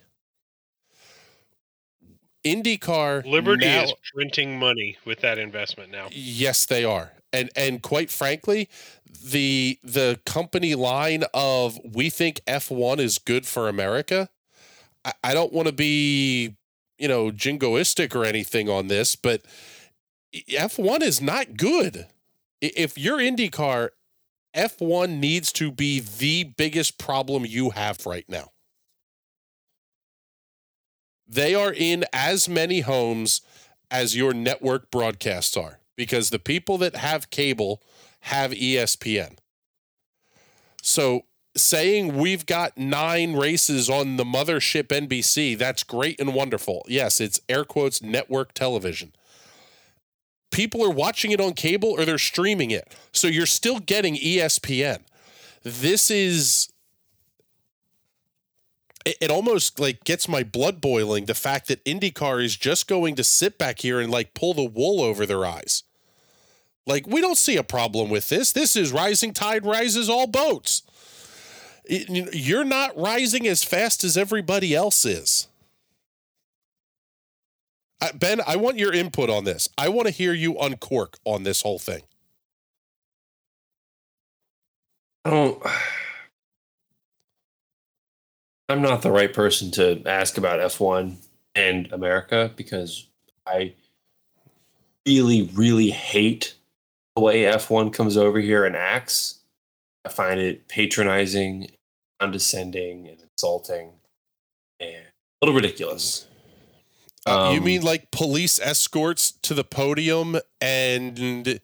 [2.43, 6.09] IndyCar Liberty now- is printing money with that investment now.
[6.11, 7.13] Yes, they are.
[7.31, 8.69] And and quite frankly,
[9.23, 14.29] the the company line of we think F1 is good for America.
[15.05, 16.55] I, I don't want to be,
[16.97, 19.41] you know, jingoistic or anything on this, but
[20.33, 22.07] F1 is not good.
[22.61, 23.89] If you're IndyCar,
[24.55, 28.49] F1 needs to be the biggest problem you have right now.
[31.27, 33.41] They are in as many homes
[33.89, 37.81] as your network broadcasts are because the people that have cable
[38.21, 39.37] have ESPN.
[40.81, 46.83] So saying we've got nine races on the mothership NBC, that's great and wonderful.
[46.87, 49.13] Yes, it's air quotes network television.
[50.53, 52.93] People are watching it on cable or they're streaming it.
[53.11, 54.99] So you're still getting ESPN.
[55.63, 56.69] This is
[59.05, 63.15] it, it almost like gets my blood boiling the fact that IndyCar is just going
[63.15, 65.83] to sit back here and like pull the wool over their eyes.
[66.85, 68.51] Like we don't see a problem with this.
[68.51, 70.83] This is rising tide rises all boats.
[71.85, 75.47] It- You're not rising as fast as everybody else is.
[78.11, 79.69] Ben, I want your input on this.
[79.77, 82.03] I want to hear you uncork on this whole thing.
[85.25, 85.63] I don't.
[88.69, 91.15] I'm not the right person to ask about F1
[91.55, 93.07] and America because
[93.45, 93.73] I
[95.05, 96.55] really, really hate
[97.15, 99.39] the way F1 comes over here and acts.
[100.05, 101.71] I find it patronizing,
[102.19, 103.91] condescending, and insulting,
[104.79, 106.25] and a little ridiculous.
[107.25, 111.59] Uh, you Um, mean like police escorts to the podium and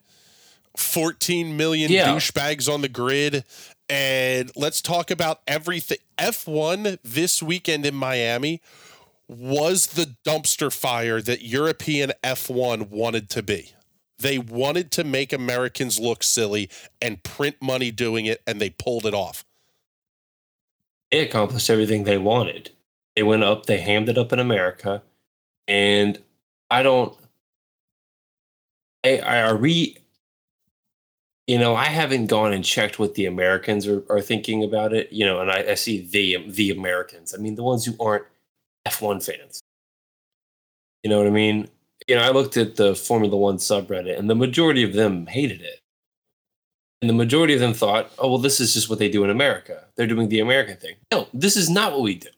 [0.76, 2.08] 14 million Yeah.
[2.08, 3.44] douchebags on the grid?
[3.88, 5.98] And let's talk about everything.
[6.16, 8.60] F1 this weekend in Miami
[9.28, 13.72] was the dumpster fire that European F1 wanted to be.
[14.18, 16.68] They wanted to make Americans look silly
[17.00, 19.44] and print money doing it, and they pulled it off.
[21.10, 22.70] they accomplished everything they wanted.
[23.16, 25.02] They went up, they hammed it up in America,
[25.70, 26.18] and
[26.68, 27.16] I don't.
[29.04, 29.96] I, I are we.
[31.46, 35.12] You know, I haven't gone and checked what the Americans are, are thinking about it.
[35.12, 37.34] You know, and I, I see the the Americans.
[37.34, 38.24] I mean, the ones who aren't
[38.84, 39.62] F one fans.
[41.02, 41.68] You know what I mean?
[42.08, 45.62] You know, I looked at the Formula One subreddit, and the majority of them hated
[45.62, 45.80] it.
[47.00, 49.30] And the majority of them thought, oh, well, this is just what they do in
[49.30, 49.84] America.
[49.96, 50.96] They're doing the American thing.
[51.10, 52.28] No, this is not what we do.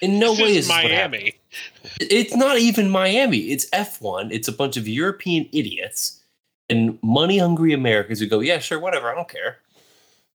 [0.00, 1.22] In no This way is is this what happens.
[1.22, 1.34] Miami.
[2.00, 3.38] It's not even Miami.
[3.38, 4.30] It's F1.
[4.30, 6.22] It's a bunch of European idiots
[6.68, 9.10] and money hungry Americans who go, yeah, sure, whatever.
[9.10, 9.58] I don't care.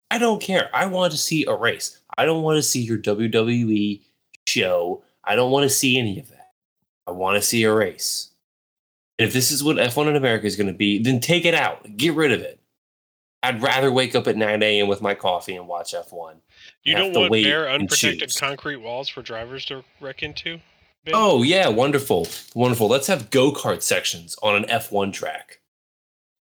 [0.09, 0.69] I don't care.
[0.73, 1.99] I want to see a race.
[2.17, 4.01] I don't want to see your WWE
[4.47, 5.03] show.
[5.23, 6.51] I don't want to see any of that.
[7.07, 8.31] I want to see a race.
[9.19, 11.53] And if this is what F1 in America is going to be, then take it
[11.53, 11.95] out.
[11.97, 12.59] Get rid of it.
[13.43, 14.87] I'd rather wake up at 9 a.m.
[14.87, 16.35] with my coffee and watch F1.
[16.83, 20.59] You have don't to want wait bare unprotected concrete walls for drivers to wreck into?
[21.05, 21.13] Ben?
[21.15, 22.87] Oh yeah, wonderful, wonderful.
[22.87, 25.59] Let's have go kart sections on an F1 track.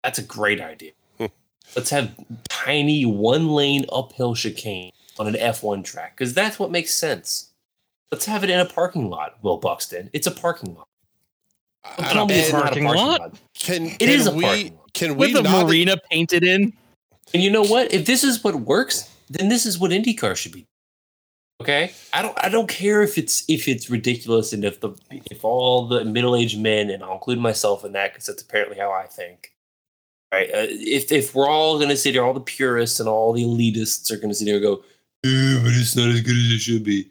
[0.05, 0.93] That's a great idea.
[1.19, 1.27] Hmm.
[1.75, 2.15] Let's have
[2.49, 7.51] tiny one lane uphill chicane on an F1 track because that's what makes sense.
[8.13, 10.11] Let's have it in a parking lot, Will Buxton.
[10.13, 10.89] It's a parking lot.
[11.99, 13.21] I don't- me it's and not a parking parking lot?
[13.21, 13.35] lot.
[13.59, 14.93] Can, It can is a we parking lot.
[14.95, 16.73] can we With a not marina painted in.
[17.35, 17.93] And you know what?
[17.93, 20.67] If this is what works, then this is what IndyCar should be.
[21.61, 22.37] Okay, I don't.
[22.45, 24.91] I don't care if it's if it's ridiculous and if the
[25.31, 28.79] if all the middle aged men and I'll include myself in that because that's apparently
[28.79, 29.55] how I think.
[30.31, 30.51] Right?
[30.51, 33.45] Uh, if if we're all going to sit here, all the purists and all the
[33.45, 34.85] elitists are going to sit here and go,
[35.25, 37.11] "Eh, but it's not as good as it should be.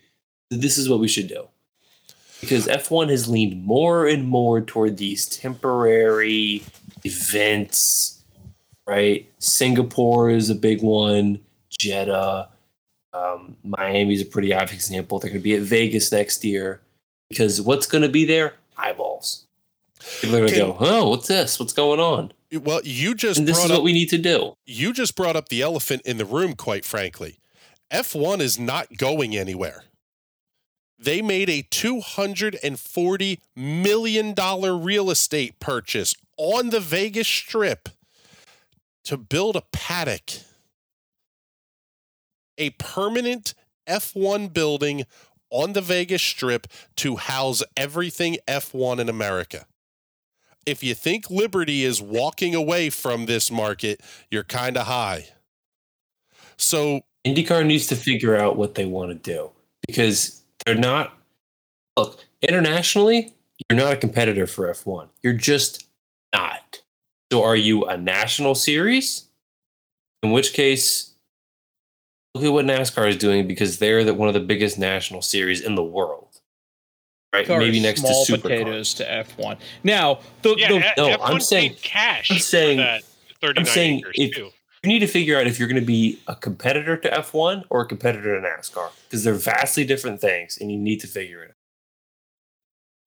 [0.51, 1.47] This is what we should do.
[2.39, 6.61] Because F1 has leaned more and more toward these temporary
[7.03, 8.23] events,
[8.85, 9.27] right?
[9.39, 11.39] Singapore is a big one,
[11.77, 12.49] Jeddah,
[13.13, 15.19] um, Miami's a pretty obvious example.
[15.19, 16.81] They're going to be at Vegas next year
[17.29, 18.55] because what's going to be there?
[18.77, 19.45] Eyeballs.
[20.21, 21.59] People are going to go, oh, what's this?
[21.59, 22.31] What's going on?
[22.53, 24.55] Well, you just And this is up what we need to do.
[24.65, 27.39] you just brought up the elephant in the room, quite frankly.
[27.91, 29.83] F1 is not going anywhere.
[30.97, 34.35] They made a $240 million
[34.83, 37.89] real estate purchase on the Vegas Strip
[39.03, 40.31] to build a paddock,
[42.57, 43.53] a permanent
[43.87, 45.05] F1 building
[45.49, 49.65] on the Vegas Strip to house everything F1 in America.
[50.65, 54.01] If you think Liberty is walking away from this market,
[54.31, 55.27] you're kind of high.
[56.57, 59.51] So, IndyCar needs to figure out what they want to do
[59.87, 61.17] because they're not.
[61.97, 63.33] Look, internationally,
[63.69, 65.07] you're not a competitor for F1.
[65.21, 65.87] You're just
[66.33, 66.81] not.
[67.31, 69.27] So, are you a national series?
[70.23, 71.14] In which case,
[72.35, 75.61] look at what NASCAR is doing because they're the, one of the biggest national series
[75.61, 76.41] in the world.
[77.33, 77.47] Right?
[77.47, 78.41] Cars, Maybe next small to Supercars.
[78.41, 79.57] potatoes to F1.
[79.85, 83.03] Now, the, Yeah, the, F- no, F1 I'm saying- cash I'm saying- for that
[83.41, 84.49] 39 saying if- too.
[84.83, 87.81] You need to figure out if you're going to be a competitor to F1 or
[87.81, 91.49] a competitor to NASCAR because they're vastly different things and you need to figure it
[91.49, 91.55] out.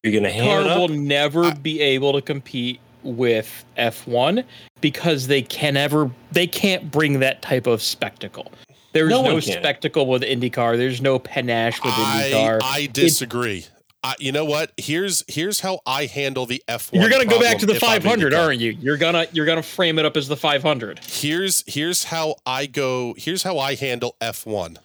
[0.02, 4.42] You're gonna car hand it will never I- be able to compete with F1
[4.80, 8.50] because they can never they can't bring that type of spectacle.
[8.92, 10.76] There's No no, spectacle with IndyCar.
[10.76, 12.60] There's no panache with I, IndyCar.
[12.62, 13.66] I disagree.
[14.02, 14.72] I, you know what?
[14.76, 16.90] Here's here's how I handle the F1.
[16.92, 18.70] You're gonna go back to the 500, aren't you?
[18.80, 21.00] You're gonna you're gonna frame it up as the 500.
[21.04, 23.14] here's here's how I go.
[23.18, 24.78] Here's how I handle F1.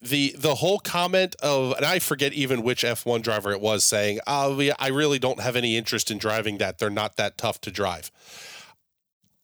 [0.00, 4.20] The the whole comment of and I forget even which F1 driver it was saying,
[4.26, 6.78] "Oh, yeah, I really don't have any interest in driving that.
[6.78, 8.10] They're not that tough to drive."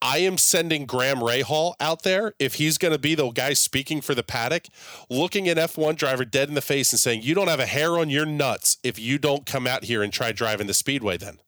[0.01, 3.99] I am sending Graham Rahal out there if he's going to be the guy speaking
[3.99, 4.67] for the paddock,
[5.09, 7.97] looking an F1 driver dead in the face and saying, "You don't have a hair
[7.99, 11.39] on your nuts if you don't come out here and try driving the speedway." Then,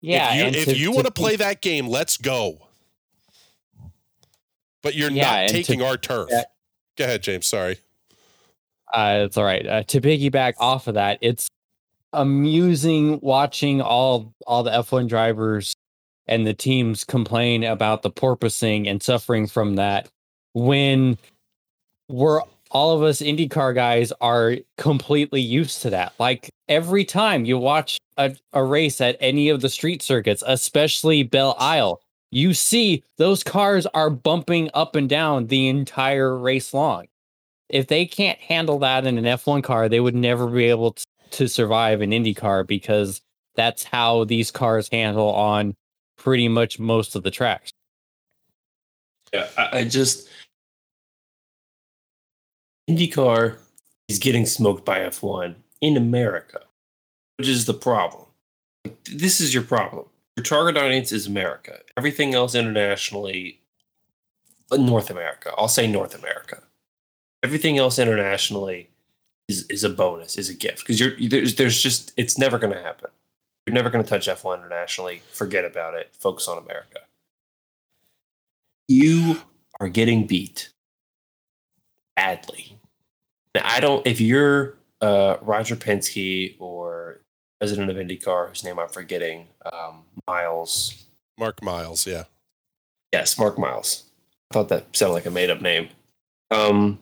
[0.00, 2.66] Yeah, if you, you want to play that game, let's go.
[4.82, 6.28] But you're Yeah, not and to- taking our turf.
[6.30, 6.44] Yeah.
[6.96, 7.46] Go ahead, James.
[7.46, 7.78] Sorry.
[8.92, 9.66] Uh, it's all right.
[9.66, 11.46] Uh, to piggyback off of that, it's
[12.14, 15.74] amusing watching all all the F1 drivers
[16.30, 20.08] and the teams complain about the porpoising and suffering from that
[20.54, 21.18] when
[22.08, 26.14] we're all of us IndyCar guys are completely used to that.
[26.18, 31.24] Like every time you watch a, a race at any of the street circuits, especially
[31.24, 32.00] Belle Isle,
[32.30, 37.06] you see those cars are bumping up and down the entire race long
[37.70, 41.04] if they can't handle that in an F1 car, they would never be able t-
[41.30, 43.22] to survive an IndyCar because
[43.54, 45.74] that's how these cars handle on
[46.20, 47.72] pretty much most of the tracks.
[49.32, 50.28] Yeah, I, I just
[52.88, 53.56] IndyCar
[54.08, 56.60] is getting smoked by F1 in America,
[57.38, 58.26] which is the problem.
[59.10, 60.06] This is your problem.
[60.36, 61.78] Your target audience is America.
[61.96, 63.60] Everything else internationally,
[64.70, 65.52] uh, North America.
[65.56, 66.62] I'll say North America.
[67.42, 68.90] Everything else internationally
[69.48, 72.74] is, is a bonus, is a gift because you're there's there's just it's never going
[72.74, 73.10] to happen.
[73.70, 75.22] You're never going to touch F1 internationally.
[75.30, 76.08] Forget about it.
[76.18, 76.98] Focus on America.
[78.88, 79.42] You
[79.78, 80.70] are getting beat
[82.16, 82.76] badly.
[83.54, 84.04] Now, I don't.
[84.04, 87.20] If you're uh, Roger Penske or
[87.60, 91.04] president of IndyCar, whose name I'm forgetting, um, Miles.
[91.38, 92.08] Mark Miles.
[92.08, 92.24] Yeah.
[93.12, 94.02] Yes, Mark Miles.
[94.50, 95.90] I thought that sounded like a made up name.
[96.50, 96.98] Um,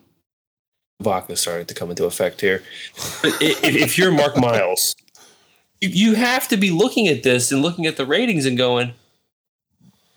[1.01, 2.61] vodka started to come into effect here.
[3.23, 4.95] If, if you're Mark Miles,
[5.81, 8.93] you, have to be looking at this and looking at the ratings and going,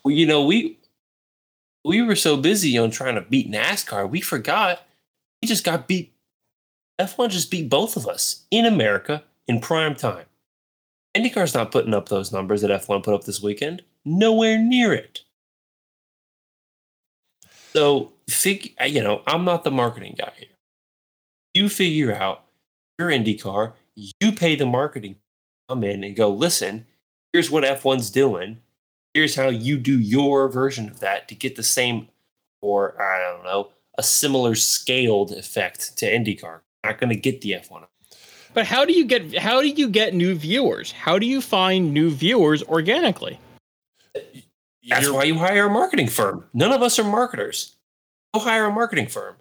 [0.05, 0.79] well, you know, we
[1.85, 4.81] we were so busy on trying to beat NASCAR, we forgot
[5.43, 6.15] we just got beat.
[7.01, 10.27] F1 just beat both of us in America in prime time.
[11.17, 13.83] IndyCar's not putting up those numbers that F1 put up this weekend.
[14.05, 15.23] Nowhere near it.
[17.75, 20.49] So, fig- you know, I'm not the marketing guy here.
[21.55, 22.45] You figure out
[22.99, 25.17] your IndyCar, you pay the marketing,
[25.73, 26.85] come in and go, listen,
[27.33, 28.59] here's what F1's doing.
[29.14, 32.09] Here's how you do your version of that to get the same,
[32.61, 36.61] or I don't know, a similar scaled effect to IndyCar.
[36.85, 37.87] Not going to get the F1.
[38.55, 40.93] But how do you get how do you get new viewers?
[40.93, 43.39] How do you find new viewers organically?
[44.14, 44.27] That's
[45.07, 46.45] You're- why you hire a marketing firm.
[46.53, 47.77] None of us are marketers.
[48.35, 49.37] Go hire a marketing firm.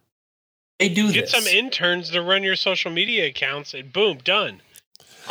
[0.79, 1.31] They do Get this.
[1.31, 4.61] some interns to run your social media accounts, and boom, done.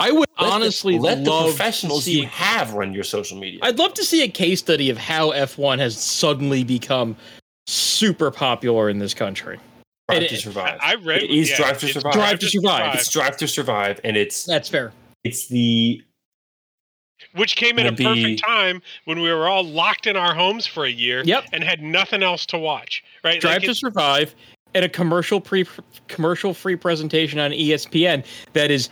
[0.01, 3.05] I would Let the- honestly let the love to professionals see you have run your
[3.05, 3.61] social media.
[3.63, 7.17] I'd love to see a case study of how F1 has suddenly become
[7.67, 9.59] super popular in this country.
[10.09, 10.79] Drive it- to survive.
[10.83, 12.13] I read It is yeah, Drive to it's Survive.
[12.15, 12.95] Drive to Survive.
[12.97, 14.93] it's Drive to Survive, and it's That's fair.
[15.23, 16.03] it's the
[17.35, 20.67] which came at a be- perfect time when we were all locked in our homes
[20.67, 21.45] for a year Yep.
[21.53, 23.05] and had nothing else to watch.
[23.23, 23.41] Right?
[23.41, 24.35] Drive Like, to Survive
[24.75, 25.67] and a commercial pre
[26.09, 28.25] commercial free presentation on ESPN
[28.55, 28.89] that is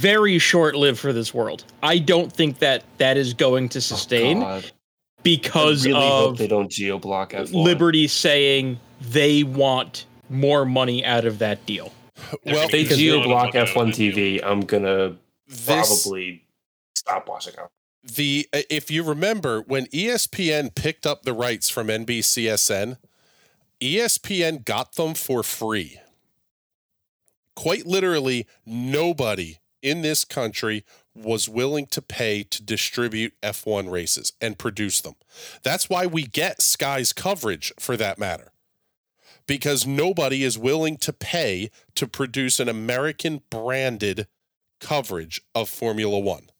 [0.00, 1.64] very short lived for this world.
[1.82, 4.70] I don't think that that is going to oh, sustain Oh, God.
[5.22, 7.52] because I really hope of they don't geo block F1.
[7.52, 11.92] Liberty saying they want more money out of that deal.
[12.46, 14.12] well, If they Because geo block F1 that deal.
[14.14, 16.46] TV, I'm gonna this, probably
[16.94, 17.70] stop watching it.
[18.16, 22.96] the uh, if you remember when ESPN picked up the rights from NBCSN,
[23.80, 25.98] ESPN got them for free.
[27.56, 34.58] Quite literally, nobody in this country was willing to pay to distribute F1 races and
[34.58, 35.14] produce them.
[35.62, 38.52] That's why we get Sky's coverage for that matter.
[39.46, 44.28] Because nobody is willing to pay to produce an American branded
[44.80, 46.50] coverage of Formula One.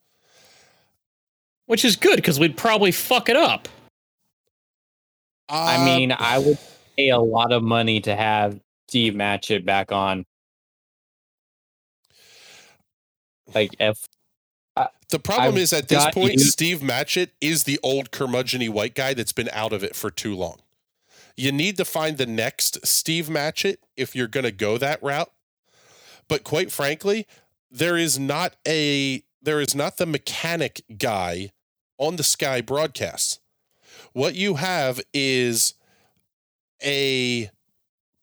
[1.67, 3.69] Which is good because we'd probably fuck it up.
[5.49, 6.59] I Uh, mean, I would
[6.97, 10.25] pay a lot of money to have Steve Matchett back on.
[13.55, 14.07] Like F.
[15.11, 16.41] The problem I've is at this point.
[16.41, 20.37] Steve Matchett is the old curmudgeony white guy that's been out of it for too
[20.37, 20.61] long.
[21.37, 25.33] You need to find the next Steve Matchett if you're going to go that route.
[26.29, 27.27] But quite frankly,
[27.71, 31.51] there is not a there is not the mechanic guy
[31.99, 33.41] on the Sky broadcasts.
[34.13, 35.75] What you have is
[36.85, 37.51] a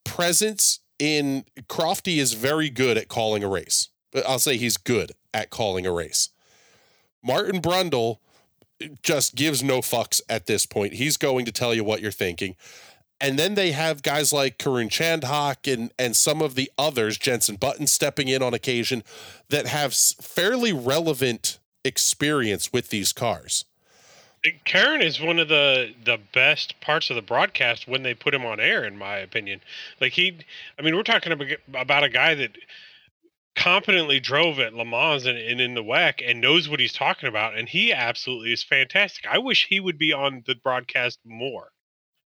[0.03, 3.89] presence in Crofty is very good at calling a race.
[4.12, 6.30] But I'll say he's good at calling a race.
[7.24, 8.20] Martin Brundle
[9.01, 10.93] just gives no fucks at this point.
[10.93, 12.55] He's going to tell you what you're thinking.
[13.20, 17.55] And then they have guys like Karun Chandhok and and some of the others, Jenson
[17.55, 19.03] Button stepping in on occasion,
[19.49, 23.66] that have fairly relevant experience with these cars.
[24.66, 28.45] Karun is one of the the best parts of the broadcast when they put him
[28.45, 29.62] on air, in my opinion.
[29.99, 30.38] Like he,
[30.78, 32.51] I mean, we're talking about about a guy that
[33.58, 37.28] competently drove at Le Mans and, and in the WEC and knows what he's talking
[37.28, 39.26] about, and he absolutely is fantastic.
[39.30, 41.72] I wish he would be on the broadcast more.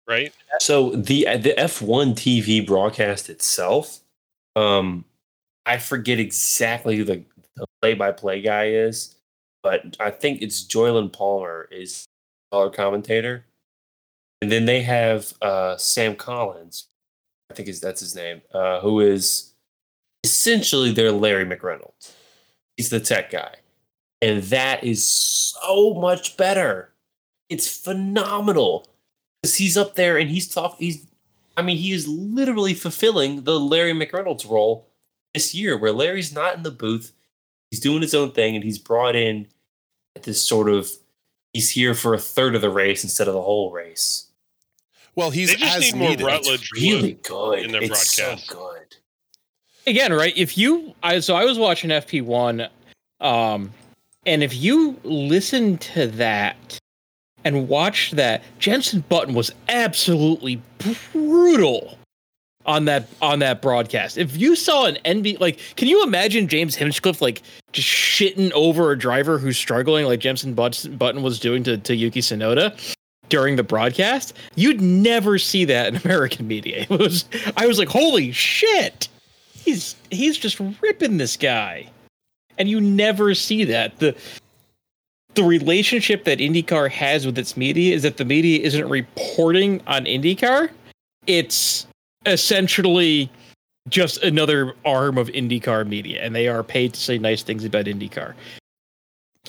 [0.09, 0.33] Right?
[0.61, 4.01] So the the F1 TV broadcast itself,
[4.57, 5.05] um,
[5.66, 7.24] I forget exactly who the,
[7.83, 9.16] play-by-play guy is,
[9.62, 12.07] but I think it's Jolyon Palmer is
[12.51, 13.45] color commentator,
[14.41, 16.87] and then they have uh, Sam Collins,
[17.51, 19.47] I think is that's his name, uh, who is
[20.25, 22.12] essentially they're Larry McReynolds.
[22.77, 23.55] He's the tech guy,
[24.23, 26.93] and that is so much better.
[27.49, 28.87] It's phenomenal
[29.43, 30.87] because he's up there and he's talking.
[30.87, 31.07] He's,
[31.57, 34.87] I mean, he is literally fulfilling the Larry McReynolds role
[35.35, 37.12] this year, where Larry's not in the booth.
[37.71, 39.49] He's doing his own thing, and he's brought in
[40.14, 40.89] at this sort of.
[41.55, 44.27] He's here for a third of the race instead of the whole race.
[45.16, 46.25] Well, he's They just as need more needed.
[46.27, 47.61] Rutledge Really good.
[47.61, 48.47] in their it's broadcast.
[48.47, 48.78] so good.
[49.87, 50.37] Again, right?
[50.37, 52.68] If you, I so I was watching FP one,
[53.20, 53.72] um,
[54.26, 56.79] and if you listen to that
[57.45, 60.61] and watch that, Jenson Button was absolutely
[61.12, 61.99] brutal
[62.66, 64.18] on that on that broadcast.
[64.18, 68.93] If you saw an NB, like, can you imagine James Hinchcliffe like just shitting over
[68.93, 72.95] a driver who's struggling, like Jenson Button was doing to to Yuki Tsunoda?
[73.31, 76.87] During the broadcast, you'd never see that in American media.
[76.89, 77.26] It was,
[77.59, 79.09] I was like, "Holy shit!"
[79.69, 81.89] He's he's just ripping this guy.
[82.57, 83.99] And you never see that.
[83.99, 84.16] The
[85.35, 90.05] the relationship that IndyCar has with its media is that the media isn't reporting on
[90.05, 90.71] IndyCar.
[91.27, 91.87] It's
[92.27, 93.31] essentially
[93.89, 97.85] just another arm of IndyCar media and they are paid to say nice things about
[97.87, 98.35] IndyCar.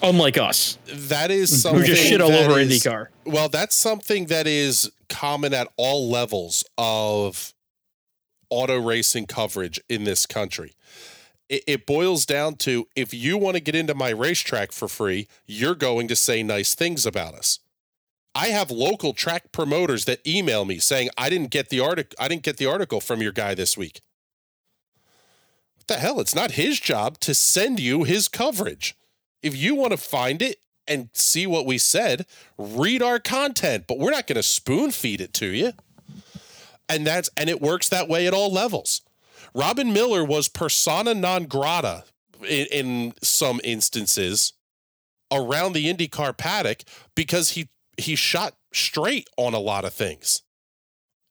[0.02, 3.08] Unlike us That is something who just shit all over is- IndyCar.
[3.26, 7.54] Well, that's something that is common at all levels of
[8.50, 10.74] auto racing coverage in this country.
[11.48, 15.28] It, it boils down to if you want to get into my racetrack for free,
[15.46, 17.60] you're going to say nice things about us.
[18.36, 22.28] I have local track promoters that email me saying I didn't get the article I
[22.28, 24.02] didn't get the article from your guy this week.
[25.78, 26.20] What the hell?
[26.20, 28.96] It's not his job to send you his coverage.
[29.42, 32.26] If you want to find it and see what we said,
[32.58, 35.74] read our content, but we're not going to spoon feed it to you.
[36.90, 39.02] And that's and it works that way at all levels.
[39.54, 42.04] Robin Miller was persona non grata
[42.42, 44.54] in, in some instances
[45.32, 46.84] around the IndyCar paddock
[47.16, 50.44] because he he shot straight on a lot of things.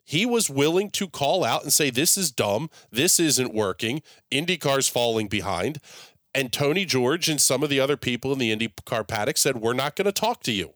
[0.05, 2.71] He was willing to call out and say, This is dumb.
[2.91, 4.03] This isn't working.
[4.33, 5.81] IndyCar's falling behind.
[6.35, 9.75] And Tony George and some of the other people in the IndyCar paddock said, We're
[9.75, 10.73] not going to talk to you.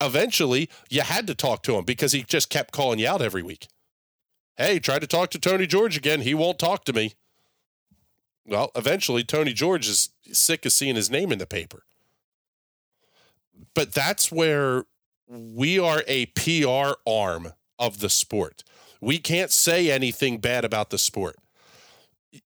[0.00, 3.42] Eventually, you had to talk to him because he just kept calling you out every
[3.42, 3.66] week.
[4.56, 6.20] Hey, try to talk to Tony George again.
[6.20, 7.14] He won't talk to me.
[8.44, 11.84] Well, eventually, Tony George is sick of seeing his name in the paper.
[13.74, 14.84] But that's where
[15.28, 18.64] we are a PR arm of the sport.
[19.00, 21.36] We can't say anything bad about the sport.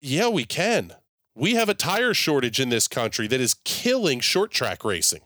[0.00, 0.94] Yeah, we can.
[1.34, 5.22] We have a tire shortage in this country that is killing short track racing.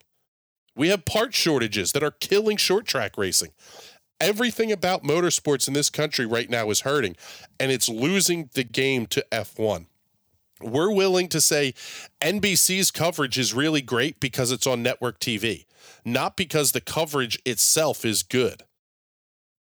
[0.76, 3.50] We have part shortages that are killing short track racing.
[4.20, 7.16] Everything about motorsports in this country right now is hurting,
[7.58, 9.86] and it's losing the game to F1.
[10.60, 11.74] We're willing to say
[12.22, 15.64] NBC's coverage is really great because it's on network TV,
[16.04, 18.62] not because the coverage itself is good.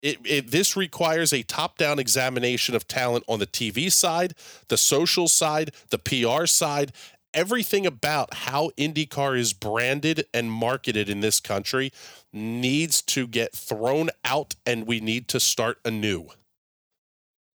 [0.03, 4.35] It, it, this requires a top down examination of talent on the TV side,
[4.69, 6.93] the social side, the PR side,
[7.37, 11.93] everything about how IndyCar is branded and marketed in this country
[12.33, 16.29] needs to get thrown out and we need to start anew.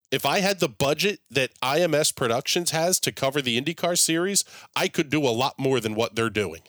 [0.09, 4.43] If I had the budget that IMS Productions has to cover the IndyCar series,
[4.75, 6.61] I could do a lot more than what they're doing.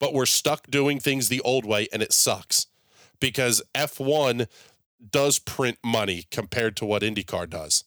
[0.00, 2.66] But we're stuck doing things the old way and it sucks
[3.20, 4.48] because F1
[5.10, 7.84] does print money compared to what IndyCar does.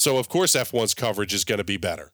[0.00, 2.10] So, of course, F1's coverage is going to be better.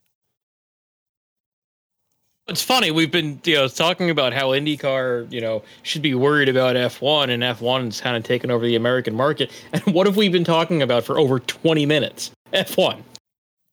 [2.49, 6.49] It's funny we've been you know talking about how IndyCar you know should be worried
[6.49, 9.53] about F1 and F1's kind of taken over the American market.
[9.73, 12.33] And what have we been talking about for over 20 minutes?
[12.53, 13.03] F1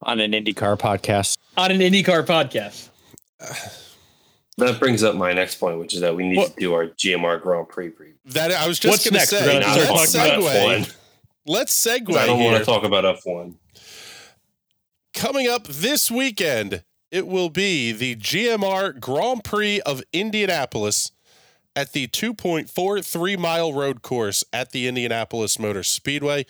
[0.04, 1.38] on an IndyCar podcast.
[1.58, 2.90] on an IndyCar podcast.
[4.60, 6.86] That brings up my next point, which is that we need What- to do our
[6.86, 8.14] GMR Grand Prix preview.
[8.26, 9.60] That I was just going to say.
[9.60, 10.96] Let's start talking about segue.
[11.48, 13.56] Let's segue I don't want to talk about F1.
[15.14, 21.12] Coming up this weekend, it will be the GMR Grand Prix of Indianapolis
[21.76, 26.46] at the 2.43 mile road course at the Indianapolis Motor Speedway.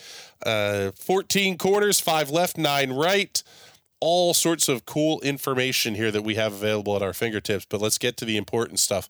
[0.45, 3.43] Uh, 14 corners, five left, nine right.
[3.99, 7.65] All sorts of cool information here that we have available at our fingertips.
[7.69, 9.09] But let's get to the important stuff.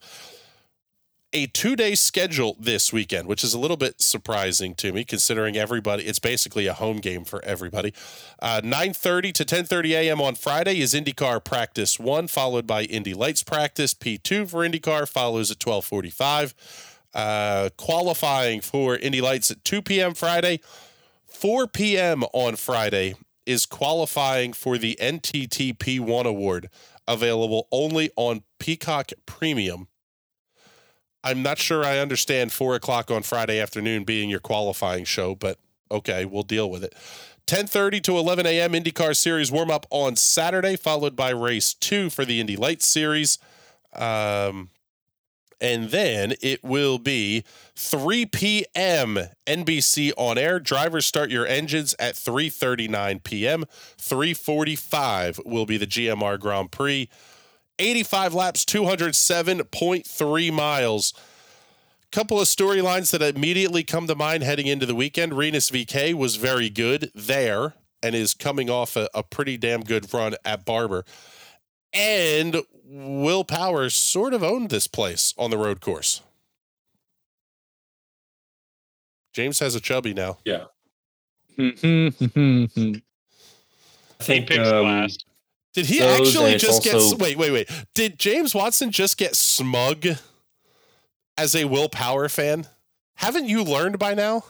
[1.36, 5.56] A two day schedule this weekend, which is a little bit surprising to me, considering
[5.56, 6.04] everybody.
[6.04, 7.92] It's basically a home game for everybody.
[8.40, 10.20] Uh, 9.30 to 10.30 a.m.
[10.20, 13.94] on Friday is IndyCar Practice 1, followed by Indy Lights Practice.
[13.94, 16.54] P2 for IndyCar follows at 12.45.
[17.12, 20.14] Uh, qualifying for Indy Lights at 2 p.m.
[20.14, 20.60] Friday.
[21.26, 22.22] 4 p.m.
[22.32, 26.70] on Friday is qualifying for the NTT P1 Award,
[27.08, 29.88] available only on Peacock Premium.
[31.24, 35.58] I'm not sure I understand 4 o'clock on Friday afternoon being your qualifying show, but
[35.90, 36.94] okay, we'll deal with it.
[37.46, 38.72] 10:30 to 11 a.m.
[38.72, 43.38] IndyCar Series warm up on Saturday, followed by race two for the Indy Lights Series,
[43.94, 44.70] um,
[45.60, 47.44] and then it will be
[47.76, 49.18] 3 p.m.
[49.46, 50.58] NBC on air.
[50.58, 53.64] Drivers start your engines at 3:39 p.m.
[53.98, 57.08] 3:45 will be the GMR Grand Prix.
[57.78, 61.12] 85 laps, 207.3 miles
[62.14, 65.34] couple of storylines that immediately come to mind heading into the weekend.
[65.34, 70.14] Rinus VeeKay was very good there and is coming off a, a pretty damn good
[70.14, 71.04] run at Barber.
[71.92, 76.20] And Will Power sort of owned this place on the road course.
[79.32, 80.38] James has a chubby now.
[80.44, 80.66] Yeah.
[81.58, 83.02] I He
[84.20, 85.26] think picks um, last.
[85.74, 87.70] Did he Those, actually just also- get wait, wait, wait.
[87.94, 90.06] Did James Watson just get smug
[91.36, 92.66] as a Will Power fan?
[93.16, 94.44] Haven't you learned by now?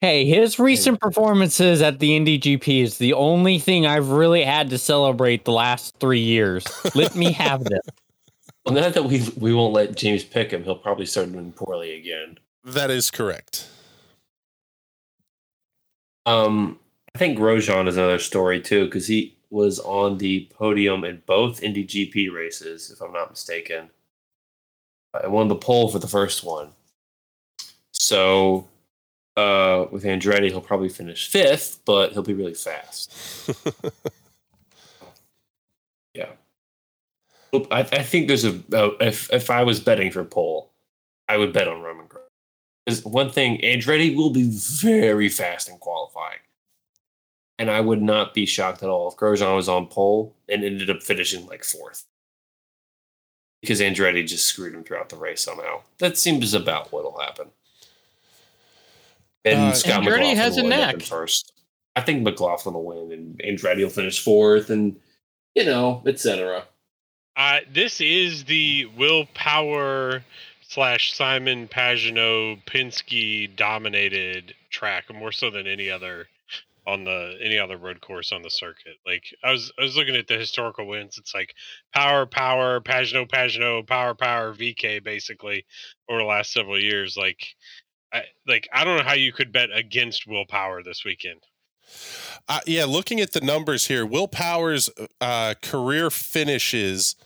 [0.00, 4.70] Hey, his recent performances at the Indy GP is the only thing I've really had
[4.70, 6.64] to celebrate the last three years.
[6.96, 7.80] Let me have this.
[8.64, 11.96] Well, now that we we won't let James pick him, he'll probably start doing poorly
[11.98, 12.38] again.
[12.62, 13.66] That is correct.
[16.26, 16.78] Um,
[17.12, 21.62] I think Grosjean is another story too because he was on the podium in both
[21.62, 23.90] Indy GP races, if I'm not mistaken.
[25.14, 26.70] I won the pole for the first one.
[27.92, 28.66] So,
[29.36, 33.12] uh, with Andretti, he'll probably finish fifth, but he'll be really fast.
[36.14, 36.30] Yeah.
[37.70, 40.70] I, I think there's a uh, if if I was betting for pole,
[41.28, 42.08] I would bet on Romain.
[42.86, 46.38] Because one thing, Andretti will be very fast in qualifying,
[47.58, 50.90] and I would not be shocked at all if Grosjean was on pole and ended
[50.90, 52.04] up finishing like fourth,
[53.60, 55.82] because Andretti just screwed him throughout the race somehow.
[55.98, 57.48] That seems about what'll happen.
[59.44, 61.06] And Uh, Scott Andretti McLaughlin has a will end up in knack.
[61.08, 61.52] first.
[61.94, 64.98] I think McLaughlin will win, and Andretti will finish fourth, and
[65.54, 66.64] you know, etc.
[67.36, 70.22] Uh, this is the Will Power
[70.62, 76.28] slash Simon Pagenaud Penske dominated track more so than any other
[76.86, 78.96] on the any other road course on the circuit.
[79.06, 81.18] Like I was I was looking at the historical wins.
[81.18, 81.54] It's like
[81.94, 85.64] power, power, Pagenaud, Pagenaud, power, power, VeeKay basically
[86.08, 87.16] over the last several years.
[87.16, 87.46] Like
[88.12, 91.40] I like I don't know how you could bet against Will Power this weekend.
[92.48, 94.88] Uh, yeah, looking at the numbers here, Will Power's
[95.20, 97.16] uh, career finishes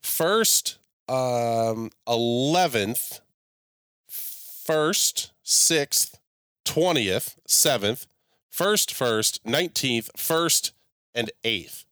[0.00, 0.78] first,
[1.08, 3.20] um, 11th,
[4.08, 6.18] first, 6th,
[6.64, 8.06] 20th, 7th,
[8.58, 10.72] first, first, 19th, first,
[11.14, 11.84] and 8th.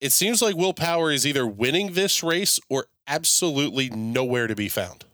[0.00, 4.68] It seems like Will Power is either winning this race or absolutely nowhere to be
[4.68, 5.04] found.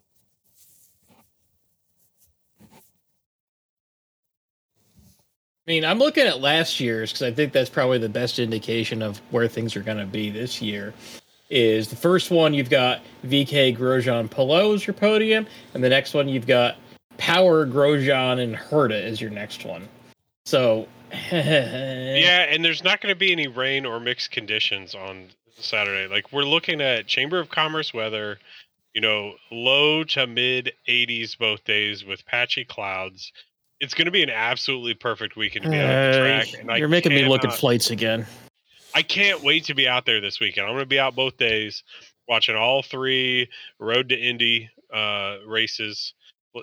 [5.66, 9.00] I mean, I'm looking at last year's because I think that's probably the best indication
[9.00, 10.92] of where things are going to be this year.
[11.48, 16.12] Is the first one you've got VeeKay Grosjean Palou as your podium, and the next
[16.12, 16.76] one you've got
[17.16, 19.88] Power, Grosjean, and Herta is your next one.
[20.46, 20.88] So
[21.32, 26.12] Yeah, and there's not going to be any rain or mixed conditions on Saturday.
[26.12, 28.38] Like we're looking at Chamber of Commerce weather,
[28.94, 33.32] you know, low to mid 80s both days with patchy clouds.
[33.80, 36.78] It's going to be an absolutely perfect weekend to be out at the track.
[36.78, 38.26] You're making me look at flights again.
[38.94, 40.66] I can't wait to be out there this weekend.
[40.66, 41.82] I'm going to be out both days,
[42.28, 46.14] watching all three Road to Indy uh, races,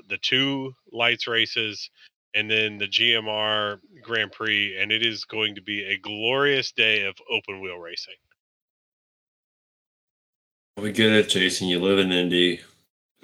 [0.07, 1.89] the two lights races,
[2.34, 4.77] and then the GMR Grand Prix.
[4.77, 8.15] And it is going to be a glorious day of open wheel racing.
[10.77, 11.67] We get it, Jason.
[11.67, 12.61] You live in Indy.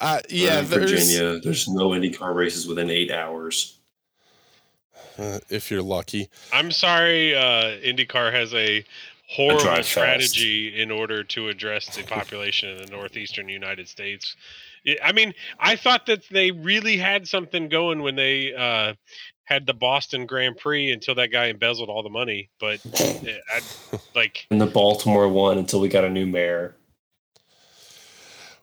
[0.00, 1.40] uh, yeah, in there's, Virginia.
[1.40, 3.78] There's no IndyCar races within eight hours.
[5.18, 6.28] uh, if you're lucky.
[6.52, 8.84] I'm sorry, uh, IndyCar has a
[9.28, 9.90] horrible drive fast.
[9.90, 14.36] strategy in order to address the population in the northeastern United States.
[14.84, 18.94] Yeah, I mean, I thought that they really had something going when they uh,
[19.44, 22.50] had the Boston Grand Prix until that guy embezzled all the money.
[22.60, 26.76] But eh, I, like, And the Baltimore one until we got a new mayor.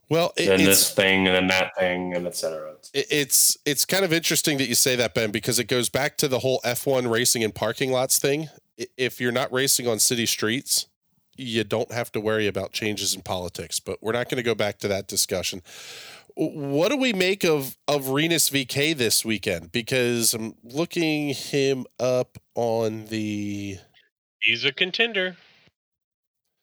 [0.09, 2.73] Well, it, Then it's this thing, and then that thing, and etc.
[2.93, 6.17] it- it's it's kind of interesting that you say that, Ben, because it goes back
[6.17, 8.49] to the whole F1 racing in parking lots thing.
[8.97, 10.87] If you're not racing on city streets,
[11.41, 13.79] you don't have to worry about changes in politics.
[13.79, 15.61] But we're not going to go back to that discussion.
[16.35, 19.71] What do we make of of Rinus VeeKay this weekend?
[19.71, 23.77] Because I'm looking him up on the.
[24.39, 25.35] he's a contender.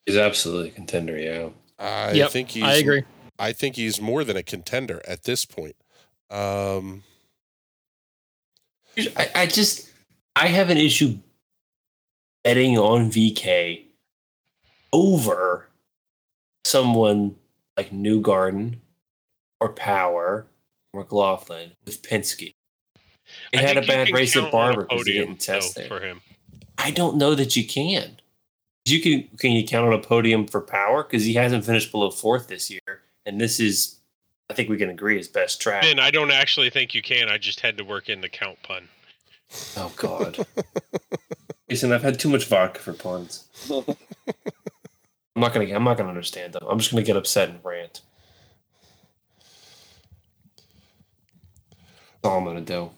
[0.07, 1.19] He's absolutely a contender.
[1.19, 1.51] Yeah.
[1.79, 2.63] I Yep, think he's.
[2.65, 3.03] I agree.
[3.39, 5.77] I think he's more than a contender at this point.
[6.31, 7.05] Um,
[9.17, 9.91] I, I just
[10.35, 11.19] I have an issue
[12.43, 13.85] betting on VeeKay
[14.93, 15.69] over
[16.65, 17.37] someone
[17.77, 18.77] like Newgarden
[19.61, 20.47] or Power
[20.93, 22.55] or McLaughlin with Penske.
[23.53, 25.89] It I had a bad race at on Barber because he didn't test though, there.
[25.89, 26.21] for him.
[26.79, 28.21] I don't know that you can.
[28.87, 32.11] You can can you count on a podium for Power because he hasn't finished below
[32.11, 33.99] fourth this year, and this is
[34.51, 35.85] I think we can agree his best track.
[35.85, 37.29] And I don't actually think you can.
[37.29, 38.89] I just had to work in the count pun.
[39.77, 40.47] Oh God.
[41.69, 43.47] Jason, I've had too much vodka for puns.
[45.39, 46.65] I'm not gonna I'm not gonna understand them.
[46.69, 48.01] I'm just gonna get upset and rant.
[52.21, 52.91] That's all I'm gonna do.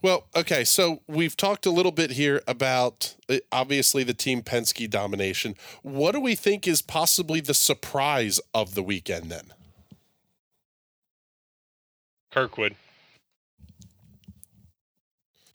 [0.00, 4.88] Well, okay, so we've talked a little bit here about uh, obviously the Team Penske
[4.88, 5.54] domination.
[5.82, 9.52] What do we think is possibly the surprise of the weekend then?
[12.32, 12.74] Kirkwood.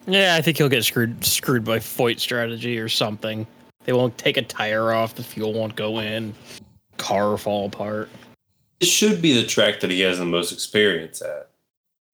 [0.06, 3.48] Yeah, I think he'll get screwed screwed by Foyt strategy or something.
[3.86, 6.34] They won't take a tire off, the fuel won't go in,
[6.98, 8.10] car fall apart.
[8.80, 11.50] This should be the track that he has the most experience at.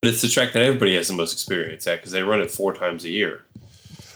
[0.02, 2.52] But it's the track that everybody has the most experience at because they run it
[2.52, 3.44] four times a year.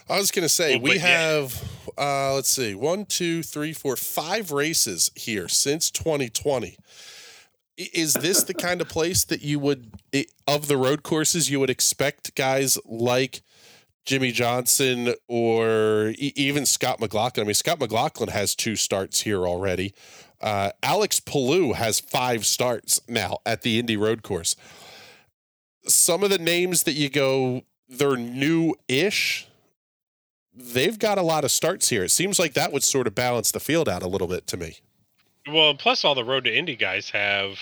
[0.10, 1.02] I was going to say, Well, we but yeah.
[1.02, 1.64] have,
[1.98, 6.78] uh, let's see, one, two, three, four, five races here since 2020.
[7.78, 9.92] Is this the kind of place that you would,
[10.48, 13.42] of the road courses, you would expect guys like
[14.10, 17.46] Jimmie Johnson or even Scott McLaughlin?
[17.46, 19.94] I mean, Scott McLaughlin has two starts here already.
[20.42, 24.56] Uh, Alex Palou has five starts now at the Indy Road Course.
[25.86, 29.48] Some of the names that you go, they're new ish
[30.60, 32.04] they've got a lot of starts here.
[32.04, 34.58] It seems like that would sort of balance the field out a little bit to
[34.58, 34.78] me.
[35.48, 37.58] Well, plus all the Road to Indy guys have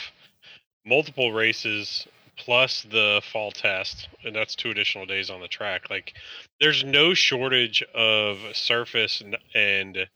[0.85, 2.07] multiple races
[2.37, 5.89] plus the fall test, and that's two additional days on the track.
[5.89, 6.13] Like,
[6.59, 10.07] there's no shortage of surface and, and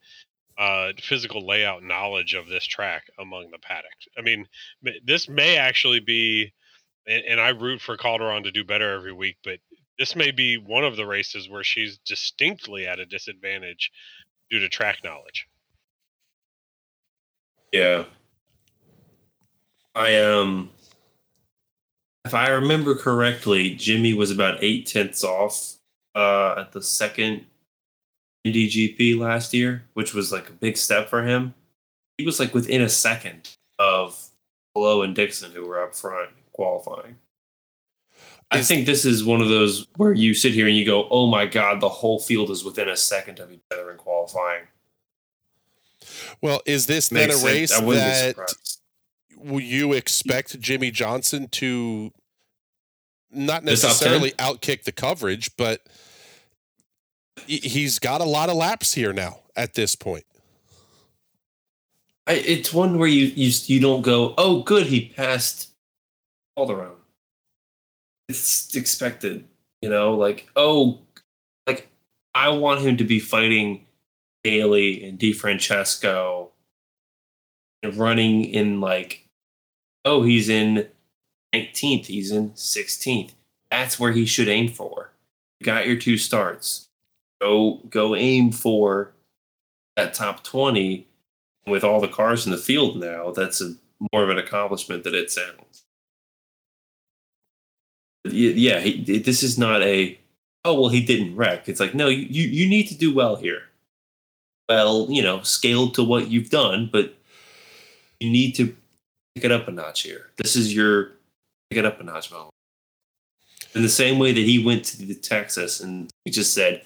[0.58, 3.92] uh, physical layout knowledge of this track among the paddock.
[4.18, 4.48] I mean,
[5.04, 6.54] this may actually be,
[7.08, 9.60] and, and I root for Calderon to do better every week, but
[9.98, 13.92] this may be one of the races where she's distinctly at a disadvantage
[14.50, 15.48] due to track knowledge.
[17.72, 18.06] Yeah.
[19.96, 20.72] I um
[22.26, 25.74] if I remember correctly, Jimmie was about eight tenths off
[26.14, 27.46] uh at the second
[28.44, 31.54] Indy GP last year, which was like a big step for him.
[32.18, 34.30] He was like within a second of
[34.76, 37.18] Palou and Dixon who were up front qualifying.
[38.52, 41.08] I Is- think this is one of those where you sit here and you go,
[41.10, 44.68] "Oh my god, the whole field is within a second of each other in qualifying."
[46.42, 48.36] Well, is this then a race that.
[49.44, 52.12] Will you expect Jimmie Johnson to
[53.32, 53.90] not The top 10?
[53.90, 55.88] necessarily outkick the coverage, but
[57.48, 60.26] he- he's got a lot of laps here now at this point.
[62.28, 65.70] I, it's one where you you you don't go, oh, good, he passed
[66.56, 66.94] Calderon.
[68.30, 69.46] It's expected,
[69.82, 71.00] you know, like oh,
[71.66, 71.90] like
[72.36, 73.88] I want him to be fighting
[74.44, 76.50] Daly and DeFrancesco
[77.84, 79.28] and running in like,
[80.06, 80.88] oh, he's in
[81.54, 83.32] 19th, he's in 16th.
[83.70, 85.12] That's where he should aim for.
[85.60, 86.88] You got your two starts.
[87.40, 89.14] Go go aim for
[89.96, 91.08] that top 20
[91.68, 93.76] with all the cars in the field now, that's a
[94.12, 95.84] more of an accomplishment than it sounds.
[98.24, 100.20] Yeah, he, this is not a
[100.64, 101.68] oh well he didn't wreck.
[101.68, 103.64] It's like no, you you need to do well here.
[104.70, 107.16] Well, you know, scaled to what you've done, but
[108.20, 108.76] you need to
[109.36, 110.28] pick it up a notch here.
[110.38, 111.12] This is your
[111.70, 112.52] pick it up a notch moment.
[113.74, 116.84] In the same way that he went to the Texas and he just said,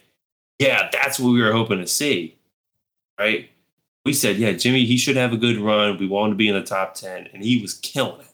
[0.59, 2.37] "Yeah, that's what we were hoping to see,"
[3.19, 3.49] right?
[4.05, 5.97] we said, yeah, Jimmie, he should have a good run.
[5.97, 8.27] We want him to be in the top 10, and he was killing it.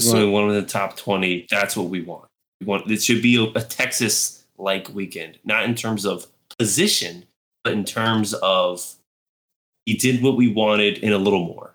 [0.00, 2.26] So, running one of the top 20, that's what we want.
[2.60, 6.26] We want it should be a, a Texas like weekend, not in terms of
[6.58, 7.26] position,
[7.62, 8.94] but in terms of
[9.84, 11.74] he did what we wanted and a little more.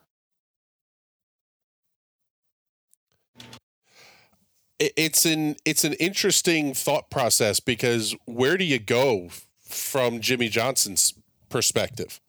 [4.79, 9.29] It's an it's an interesting thought process because where do you go
[9.67, 11.13] from Jimmie Johnson's
[11.49, 12.19] perspective.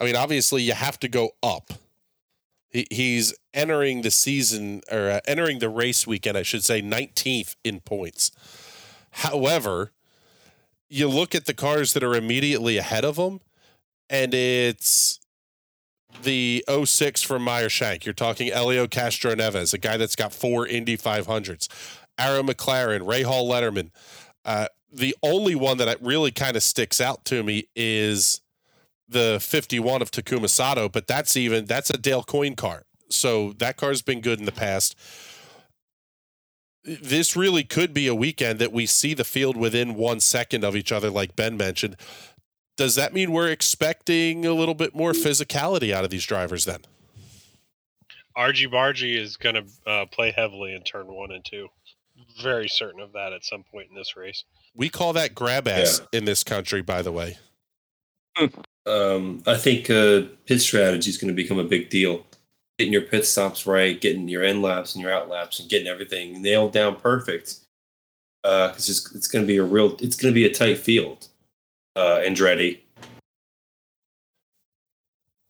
[0.00, 1.72] I mean, obviously, you have to go up.
[2.70, 7.56] He, he's entering the season or uh, entering the race weekend, I should say, 19th
[7.64, 8.30] in points.
[9.10, 9.92] However,
[10.88, 13.40] you look at the cars that are immediately ahead of him,
[14.08, 15.20] and it's
[16.22, 18.04] the 06 from Meyer Shank.
[18.04, 21.68] You're talking Helio Castroneves, a guy that's got four Indy 500s.
[22.18, 23.90] Arrow McLaren, Rahal Letterman,
[24.44, 28.40] uh, the only one that really kind of sticks out to me is
[29.08, 32.84] the 51 of Takuma Sato, but that's even that's a Dale Coyne car.
[33.08, 34.96] So that car's been good in the past.
[36.84, 40.74] This really could be a weekend that we see the field within one second of
[40.74, 41.96] each other, like Ben mentioned.
[42.76, 46.80] Does that mean we're expecting a little bit more physicality out of these drivers then?
[48.34, 51.68] Argy bargy is going to uh, play heavily in turn one and two.
[52.40, 54.44] Very certain of that at some point in this race.
[54.74, 56.18] We call that grab ass yeah.
[56.18, 57.36] in this country, by the way.
[58.86, 62.24] Um, I think uh, pit strategy is going to become a big deal.
[62.78, 65.88] Getting your pit stops right, getting your end laps and your out laps, and getting
[65.88, 67.56] everything nailed down perfect.
[68.42, 70.78] Because uh, it's, it's going to be a real, it's going to be a tight
[70.78, 71.28] field.
[71.94, 72.80] Uh, Andretti,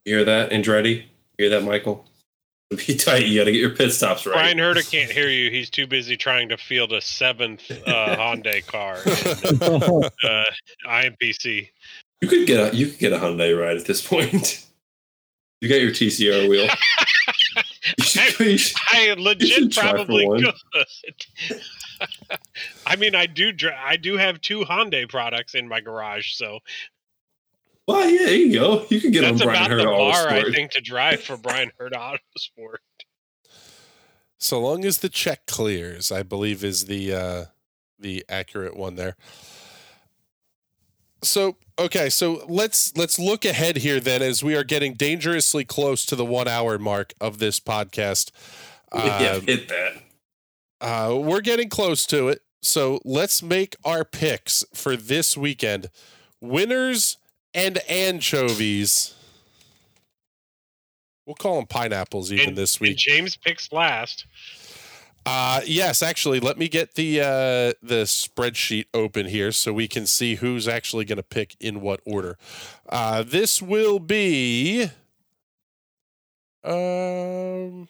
[0.05, 0.97] you hear that, Andretti?
[0.97, 1.05] You
[1.39, 2.05] hear that, Michael?
[2.87, 3.27] be tight.
[3.27, 4.35] You got to get your pit stops right.
[4.35, 5.51] Bryan Herta can't hear you.
[5.51, 10.45] He's too busy trying to field a seventh uh, Hyundai car in, uh,
[10.87, 11.69] IMPC.
[12.21, 14.67] You could get a you could get a Hyundai ride at this point.
[15.61, 16.69] You got your TCR wheel.
[18.17, 20.55] I, I legit probably could.
[22.87, 23.53] I mean, I do.
[23.77, 26.61] I do have two Hyundai products in my garage, so
[27.87, 28.87] well, yeah, there you go.
[28.91, 31.73] You can get That's on Brian about the bar, I think, to drive for Bryan
[31.81, 32.77] Herta Autosport.
[34.39, 37.45] So long as the check clears, I believe is the uh,
[37.99, 39.17] the accurate one there.
[41.23, 46.05] So okay, so let's let's look ahead here then, as we are getting dangerously close
[46.07, 48.31] to the one hour mark of this podcast.
[48.95, 50.03] yeah, um, hit that.
[50.83, 55.89] Uh, we're getting close to it, so let's make our picks for this weekend.
[56.41, 57.19] Winners
[57.55, 59.15] and anchovies.
[61.25, 62.97] We'll call them pineapples even and, this week.
[62.97, 64.27] James picks last.
[65.25, 70.05] Uh yes, actually, let me get the uh the spreadsheet open here so we can
[70.05, 72.37] see who's actually going to pick in what order.
[72.89, 74.91] Uh this will be
[76.65, 77.89] um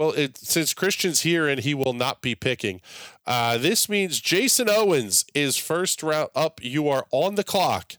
[0.00, 2.80] well, it, since Christian's here and he will not be picking,
[3.26, 6.58] uh, this means Jason Owens is first round up.
[6.64, 7.96] You are on the clock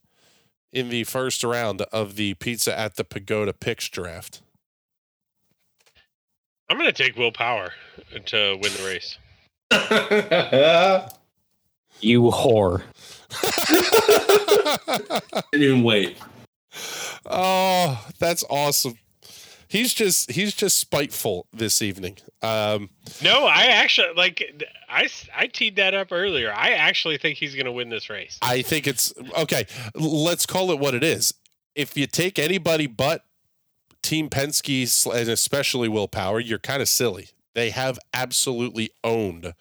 [0.74, 4.42] in the first round of the Pizza at the Pagoda picks draft?
[6.72, 7.72] I'm going to take Will Power
[8.26, 9.20] to win the race.
[12.02, 12.82] you whore.
[15.52, 16.18] Didn't even wait.
[17.28, 18.98] Oh, that's awesome
[19.72, 22.18] he's just he's just spiteful this evening.
[22.42, 22.90] Um,
[23.24, 24.44] no, I actually like
[24.90, 26.54] I I teed that up earlier.
[26.54, 28.38] I actually think he's going to win this race.
[28.42, 29.66] I think it's okay.
[29.96, 31.34] Let's call it what it is.
[31.76, 33.24] If you take anybody but
[34.04, 37.30] Team Penske and especially Will Power, you're kind of silly.
[37.54, 39.54] They have absolutely owned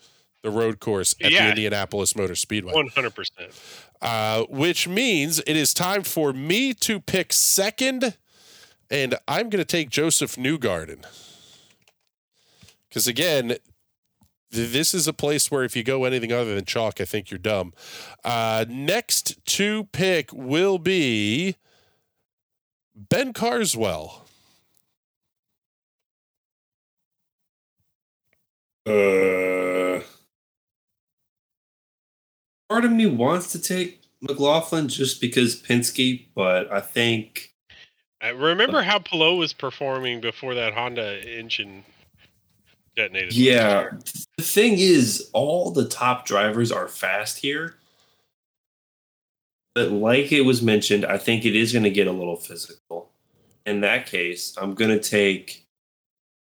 [0.42, 1.44] the road course at Yeah.
[1.44, 2.72] the Indianapolis Motor Speedway.
[2.72, 3.52] One hundred percent.
[4.00, 8.16] uh, which means it is time for me to pick second,
[8.90, 11.04] and I'm going to take Josef Newgarden.
[12.88, 13.56] Because again,
[14.50, 17.38] this is a place where if you go anything other than chalk, I think you're
[17.38, 17.72] dumb.
[18.24, 21.56] Uh, next to pick will be
[22.96, 24.26] Ben Carswell.
[28.86, 30.00] Uh,
[32.68, 37.49] part of me wants to take McLaughlin just because Penske, but I think
[38.20, 41.84] I remember how Palou was performing before that Honda engine
[42.96, 43.34] detonated.
[43.34, 43.90] yeah.
[44.36, 47.76] The thing is, all the top drivers are fast here.
[49.74, 53.10] But like it was mentioned, I think it is going to get a little physical.
[53.64, 55.64] In that case, I'm going to take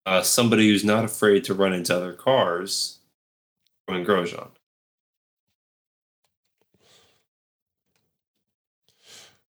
[0.06, 2.98] uh, somebody who's not afraid to run into other cars,
[3.88, 4.48] Romain Grosjean.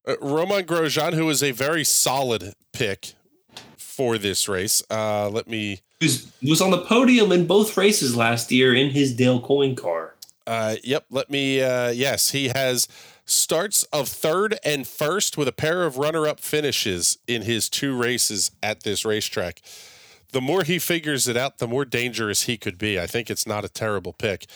[0.05, 3.13] Uh, Romain Grosjean, who is a very solid pick
[3.77, 4.83] for this race.
[4.89, 5.79] Uh, let me.
[6.01, 10.15] Who's was on the podium in both races last year in his Dale Coyne car.
[10.45, 11.05] Uh, yep.
[11.09, 11.61] Let me.
[11.61, 12.87] Uh, yes, he has
[13.25, 18.51] starts of third and first with a pair of runner-up finishes in his two races
[18.61, 19.61] at this racetrack.
[20.33, 22.99] The more he figures it out, the more dangerous he could be.
[22.99, 24.47] I think it's not a terrible pick.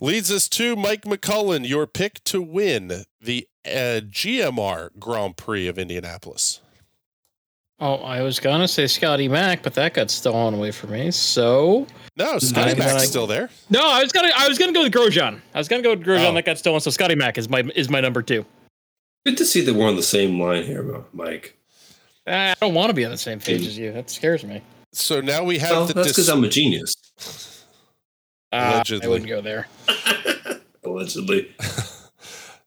[0.00, 5.78] Leads us to Mike McCullen, your pick to win the uh, GMR Grand Prix of
[5.78, 6.60] Indianapolis.
[7.82, 11.10] Oh, I was gonna say Scotty Mack, but that got stolen away from me.
[11.10, 11.86] So
[12.16, 13.48] No, Scotty I'm Mack's gonna- still there.
[13.70, 15.40] no, I was gonna I was gonna go with Grosjean.
[15.54, 16.30] I was gonna go with Grosjean.
[16.30, 16.34] Oh.
[16.34, 16.80] That got stolen.
[16.80, 18.44] So Scotty Mack is my is my number two.
[19.24, 21.56] Good to see that we're on the same line here, Mike.
[22.26, 23.92] I don't want to be on the same page as you.
[23.92, 24.60] That scares me.
[24.92, 26.94] So now we have Well, the that's dis- because I'm a genius.
[28.52, 29.06] Uh, Allegedly.
[29.06, 29.68] I wouldn't go there.
[30.84, 31.54] Allegedly.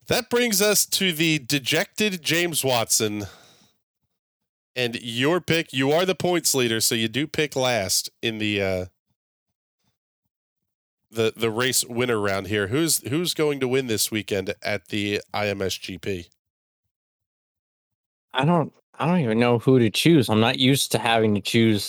[0.08, 3.24] That brings us to the dejected James Watson.
[4.76, 8.60] And your pick, you are the points leader, so you do pick last in the
[8.60, 8.86] uh
[11.10, 12.66] the the race winner round here.
[12.66, 16.28] Who's who's going to win this weekend at the IMSGP?
[18.34, 20.28] I don't I don't even know who to choose.
[20.28, 21.88] I'm not used to having to choose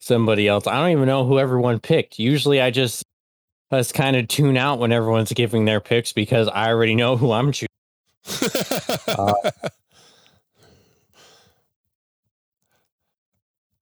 [0.00, 0.66] somebody else.
[0.66, 2.18] I don't even know who everyone picked.
[2.18, 3.02] Usually I just
[3.72, 7.32] just kind of tune out when everyone's giving their picks because I already know who
[7.32, 7.66] I'm choosing.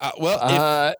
[0.01, 0.95] Uh, well, if, Uh,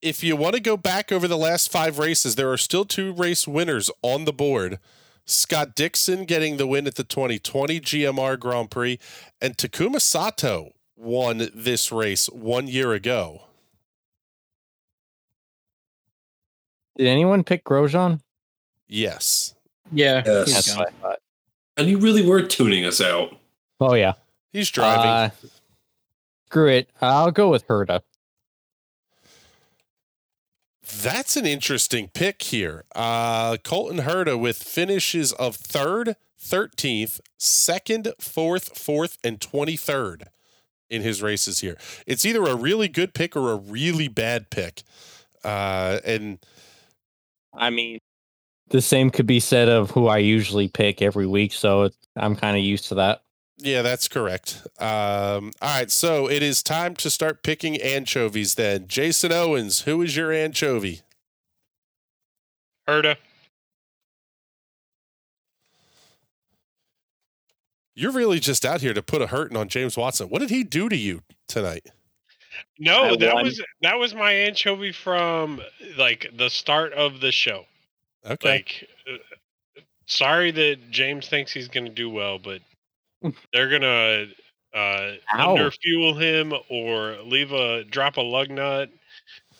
[0.00, 3.12] if you want to go back over the last five races, there are still two
[3.12, 4.78] race winners on the board.
[5.24, 8.98] Scott Dixon getting the win at the 2020 GMR Grand Prix,
[9.40, 13.42] and Takuma Sato won this race one year ago.
[16.96, 18.20] Did anyone pick Grosjean?
[18.88, 19.54] Yes,
[19.90, 20.22] Yeah.
[20.24, 20.66] Yes.
[20.66, 21.18] he's what I thought.
[21.76, 23.34] And you really were tuning us out.
[23.80, 24.12] Oh yeah.
[24.52, 25.06] he's driving.
[25.06, 25.30] Uh,
[26.46, 26.90] screw it.
[27.00, 28.02] I'll go with Herta.
[31.02, 32.84] That's an interesting pick here.
[32.94, 40.24] Uh, Colton Herta with finishes of third, 13th, second, fourth, fourth, and 23rd
[40.90, 41.78] in his races here.
[42.06, 44.82] It's either a really good pick or a really bad pick.
[45.42, 46.38] Uh, and
[47.54, 47.98] I mean,
[48.68, 52.36] the same could be said of who I usually pick every week, so it, I'm
[52.36, 53.22] kind of used to that.
[53.58, 54.66] yeah, that's correct.
[54.78, 58.86] Um, all right, so it is time to start picking anchovies then.
[58.88, 61.02] Jason Owens, who is your anchovy?
[62.88, 63.16] Herta.
[67.94, 70.28] You're really just out here to put a hurting on James Watson.
[70.28, 71.88] What did he do to you tonight?
[72.78, 73.44] No, that won.
[73.44, 75.60] was that was my anchovy from
[75.96, 77.64] like the start of the show.
[78.24, 78.48] Okay.
[78.48, 82.60] Like, uh, sorry that James thinks he's going to do well, but
[83.52, 84.26] they're gonna
[84.74, 85.56] uh, Ow.
[85.56, 88.90] underfuel him or leave a drop a lug nut,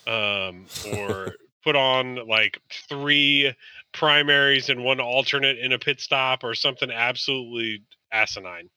[0.06, 1.34] um, or
[1.64, 3.54] put on like three
[3.92, 8.68] primaries and one alternate in a pit stop or something absolutely asinine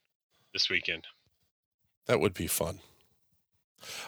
[0.54, 1.06] this weekend.
[2.08, 2.80] That would be fun.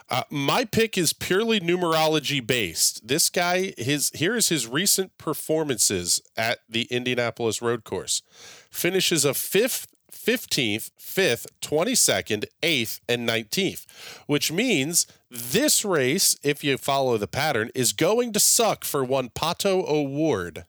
[0.10, 3.08] Uh, my pick is purely numerology based.
[3.08, 8.22] This guy, his here is his recent performances at the Indianapolis Road Course.
[8.70, 13.86] Finishes a fifth, fifteenth, fifth, twenty second, eighth, and nineteenth,
[14.28, 19.30] which means this race, if you follow the pattern, is going to suck for one
[19.30, 20.66] Pato O'Ward.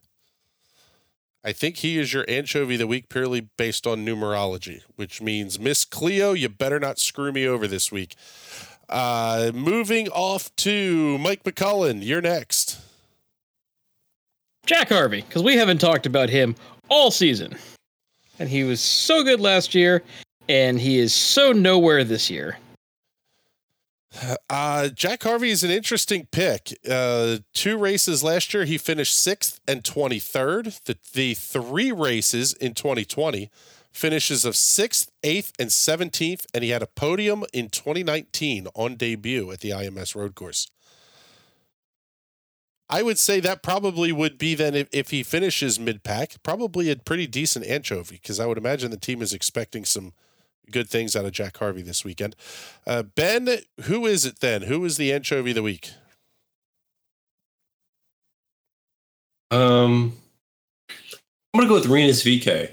[1.44, 5.84] I think he is your anchovy the week purely based on numerology, which means Miss
[5.84, 8.16] Cleo, you better not screw me over this week.
[8.88, 12.78] Uh, moving off to Mike McCullen, you're next.
[14.64, 16.54] Jack Harvey, because we haven't talked about him
[16.88, 17.56] all season.
[18.38, 20.02] And he was so good last year,
[20.48, 22.58] and he is so nowhere this year.
[24.48, 26.78] Uh, Jack Harvey is an interesting pick.
[26.88, 30.82] Uh, two races last year, he finished sixth and 23rd.
[30.84, 33.50] The, the three races in 2020,
[33.98, 39.50] finishes of sixth, eighth, and 17th, and he had a podium in 2019 on debut
[39.50, 40.70] at the IMS road course.
[42.88, 46.90] I would say that probably would be then if, if he finishes mid pack, probably
[46.90, 50.14] a pretty decent anchovy because I would imagine the team is expecting some
[50.70, 52.34] good things out of Jack Harvey this weekend.
[52.86, 53.48] Uh, ben,
[53.82, 54.62] who is it then?
[54.62, 55.90] Who is the anchovy of the week?
[59.50, 60.14] Um,
[61.52, 62.72] I'm gonna go with Rinus VeeKay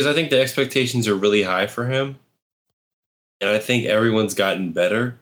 [0.00, 2.18] because I think the expectations are really high for him,
[3.38, 5.18] and I think everyone's gotten better,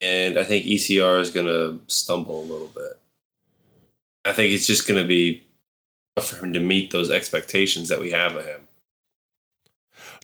[0.00, 2.98] and I think ECR is gonna stumble a little bit.
[4.24, 5.44] I think it's just gonna be
[6.16, 8.66] tough for him to meet those expectations that we have of him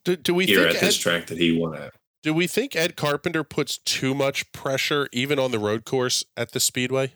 [0.05, 1.93] Do, do we here think at this Ed, track that he won at.
[2.23, 6.53] do we think Ed Carpenter puts too much pressure even on the road course at
[6.53, 7.13] the Speedway?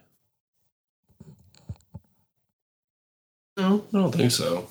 [3.56, 4.68] No, I don't think so.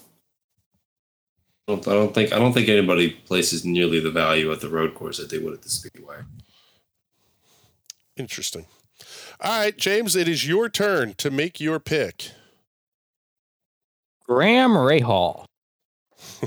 [1.69, 4.69] I don't, I don't think I don't think anybody places nearly the value at the
[4.69, 6.17] road course that they would at the speedway.
[8.17, 8.65] Interesting.
[9.39, 12.31] All right, James, it is your turn to make your pick.
[14.27, 15.45] Graham Rahal.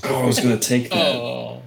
[0.05, 1.15] Oh, I was gonna take that.
[1.15, 1.63] Oh,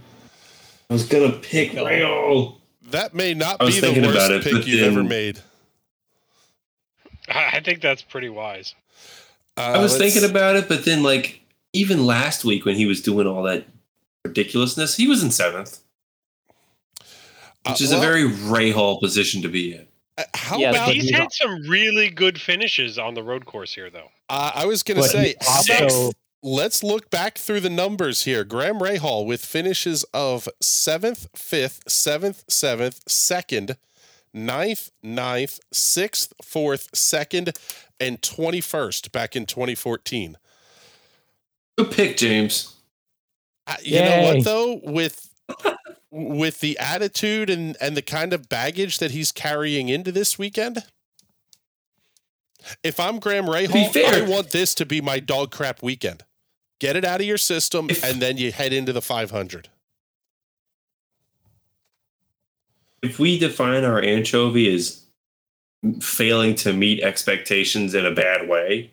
[0.89, 2.57] I was gonna pick Rahal.
[2.89, 5.39] That may not be the thinking worst about it, pick you've ever made.
[7.29, 8.75] I I think that's pretty wise.
[9.55, 11.41] Uh, I was thinking about it, but then like
[11.75, 13.65] even last week when he was doing all that
[14.23, 15.79] ridiculousness, he was in seventh,
[17.67, 19.85] which uh, is well, a very Rahal position to be in.
[20.17, 20.93] uh, How Yeah, about?
[20.93, 24.09] He's he's- had some really good finishes on the road course here, though.
[24.29, 26.11] Uh, I was going to say, he how also-
[26.41, 28.43] let's look back through the numbers here.
[28.43, 33.75] Graham Rahal with finishes of seventh, fifth, seventh, seventh, second,
[34.33, 37.51] ninth, ninth, sixth, fourth, second,
[37.99, 40.37] and 21st back in 2014.
[41.77, 42.73] Good pick, James.
[43.67, 44.79] Uh, You know what though?
[44.83, 45.29] With
[46.11, 50.83] with the attitude and and the kind of baggage that he's carrying into this weekend,
[52.83, 56.23] if I'm Graham Rahal, fair- I want this to be my dog crap weekend.
[56.79, 59.69] Get it out of your system, If- and then you head into the 500.
[63.01, 65.01] If we define our anchovy as
[66.01, 68.91] failing to meet expectations in a bad way,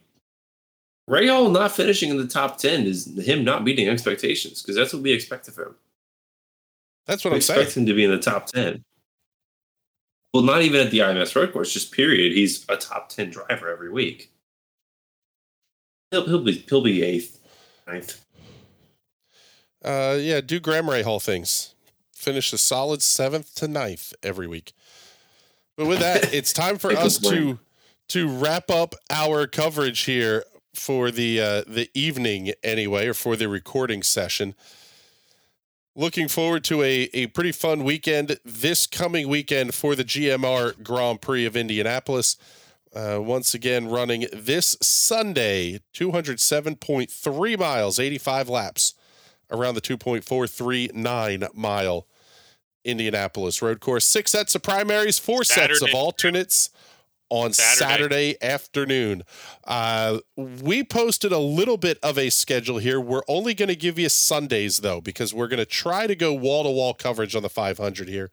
[1.11, 5.03] Rahal not finishing in the top 10 is him not meeting expectations because that's what
[5.03, 5.75] we expect of him.
[7.07, 7.61] That's what We I'm saying.
[7.61, 8.85] expect him to be in the top 10.
[10.33, 12.33] Well, not even at the IMS road course, just period.
[12.33, 14.31] He's a top 10 driver every week.
[16.11, 17.41] He'll, he'll be he'll be eighth,
[17.87, 18.25] ninth.
[19.85, 21.75] Uh, yeah, do Graham Rahal things.
[22.15, 24.73] Finish a solid seventh to ninth every week.
[25.77, 27.59] But with that, it's time for us to
[28.09, 30.45] to wrap up our coverage here
[30.75, 34.55] for the uh, the evening anyway, or for the recording session.
[35.95, 41.21] Looking forward to a, a pretty fun weekend this coming weekend for the GMR Grand
[41.21, 42.39] Prix of Indianapolis.
[42.95, 48.95] Uh, once again, running this Sunday, 207.3 miles, 85 laps
[49.51, 52.07] around the 2.439 mile
[52.85, 54.05] Indianapolis road course.
[54.05, 55.97] Six sets of primaries, four sets of Saturday.
[55.97, 56.71] alternates
[57.33, 58.37] on Saturday, Saturday.
[58.43, 59.23] afternoon.
[59.65, 63.01] Uh, we posted a little bit of a schedule here.
[63.01, 66.35] We're only going to give you Sundays, though, because we're going to try to go
[66.35, 68.31] wall to wall coverage on the 500 here.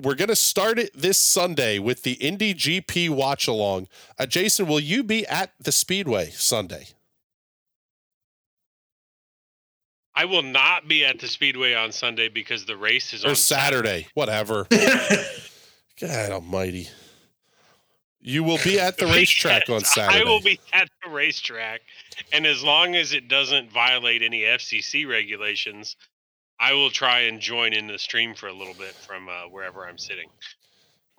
[0.00, 3.86] We're going to start it this Sunday with the Indy GP watch along.
[4.18, 6.86] Uh, Jason, will you be at the Speedway Sunday?
[10.14, 13.36] I will not be at the Speedway on Sunday because the race is or on
[13.36, 14.66] Saturday, whatever.
[16.00, 16.88] God Almighty!
[18.20, 20.20] You will be at the racetrack on Saturday.
[20.20, 21.80] I will be at the racetrack,
[22.32, 25.96] and as long as it doesn't violate any FCC regulations,
[26.58, 29.86] I will try and join in the stream for a little bit from uh, wherever
[29.86, 30.28] I'm sitting.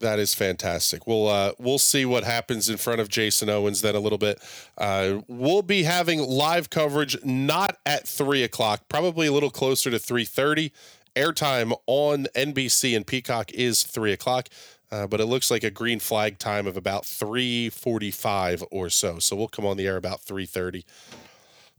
[0.02, 1.08] That is fantastic.
[1.08, 4.40] We'll uh, we'll see what happens in front of Jason Owens then a little bit.
[4.78, 10.00] Uh, we'll be having live coverage not at three o'clock, probably a little closer to
[10.00, 10.72] three thirty.
[11.16, 14.48] Airtime on NBC and Peacock is three o'clock,
[14.92, 19.20] uh, but it looks like a green flag time of about three forty-five or so.
[19.20, 20.86] So we'll come on the air about three thirty.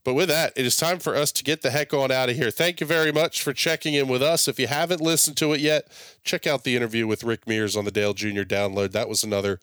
[0.04, 2.34] But with that, it is time for us to get the heck on out of
[2.34, 2.50] here.
[2.50, 4.48] Thank you very much for checking in with us.
[4.48, 5.86] If you haven't listened to it yet,
[6.24, 8.42] check out the interview with Rick Mears on the Dale Jr.
[8.42, 8.90] download.
[8.90, 9.60] That was another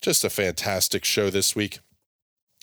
[0.00, 1.80] just a fantastic show this week.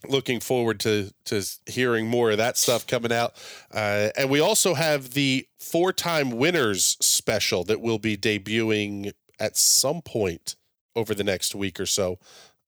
[0.08, 3.34] looking forward to to hearing more of that stuff coming out.
[3.74, 9.58] Uh, and we also have the four time winners special that will be debuting at
[9.58, 10.56] some point
[10.96, 12.20] over the next week or so.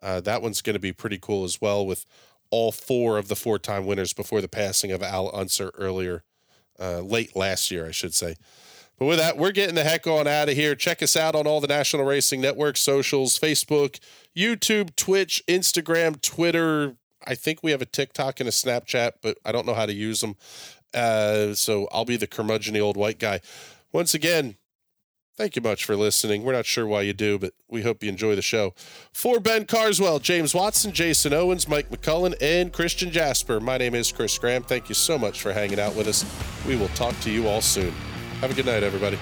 [0.01, 2.05] Uh, that one's going to be pretty cool as well, with
[2.51, 6.23] all four of the four time winners before the passing of Al Unser earlier,
[6.79, 8.35] uh, late last year, I should say.
[8.97, 10.75] But with that, we're getting the heck on out of here.
[10.75, 13.99] Check us out on all the National Racing Network socials Facebook,
[14.35, 16.95] YouTube, Twitch, Instagram, Twitter.
[17.25, 19.93] I think we have a TikTok and a Snapchat, but I don't know how to
[19.93, 20.35] use them.
[20.93, 23.39] Uh, so I'll be the curmudgeon old white guy.
[23.93, 24.55] Once again,
[25.39, 26.43] thank you much for listening.
[26.43, 28.73] We're not sure why you do, but we hope you enjoy the show.
[29.13, 34.11] For Ben Carswell, James Watson, Jason Owens, Mike McCullen, and Christian Jasper, my name is
[34.11, 34.63] Chris Graham.
[34.63, 36.25] Thank you so much for hanging out with us.
[36.67, 37.91] We will talk to you all soon.
[38.41, 39.17] Have a good night, everybody.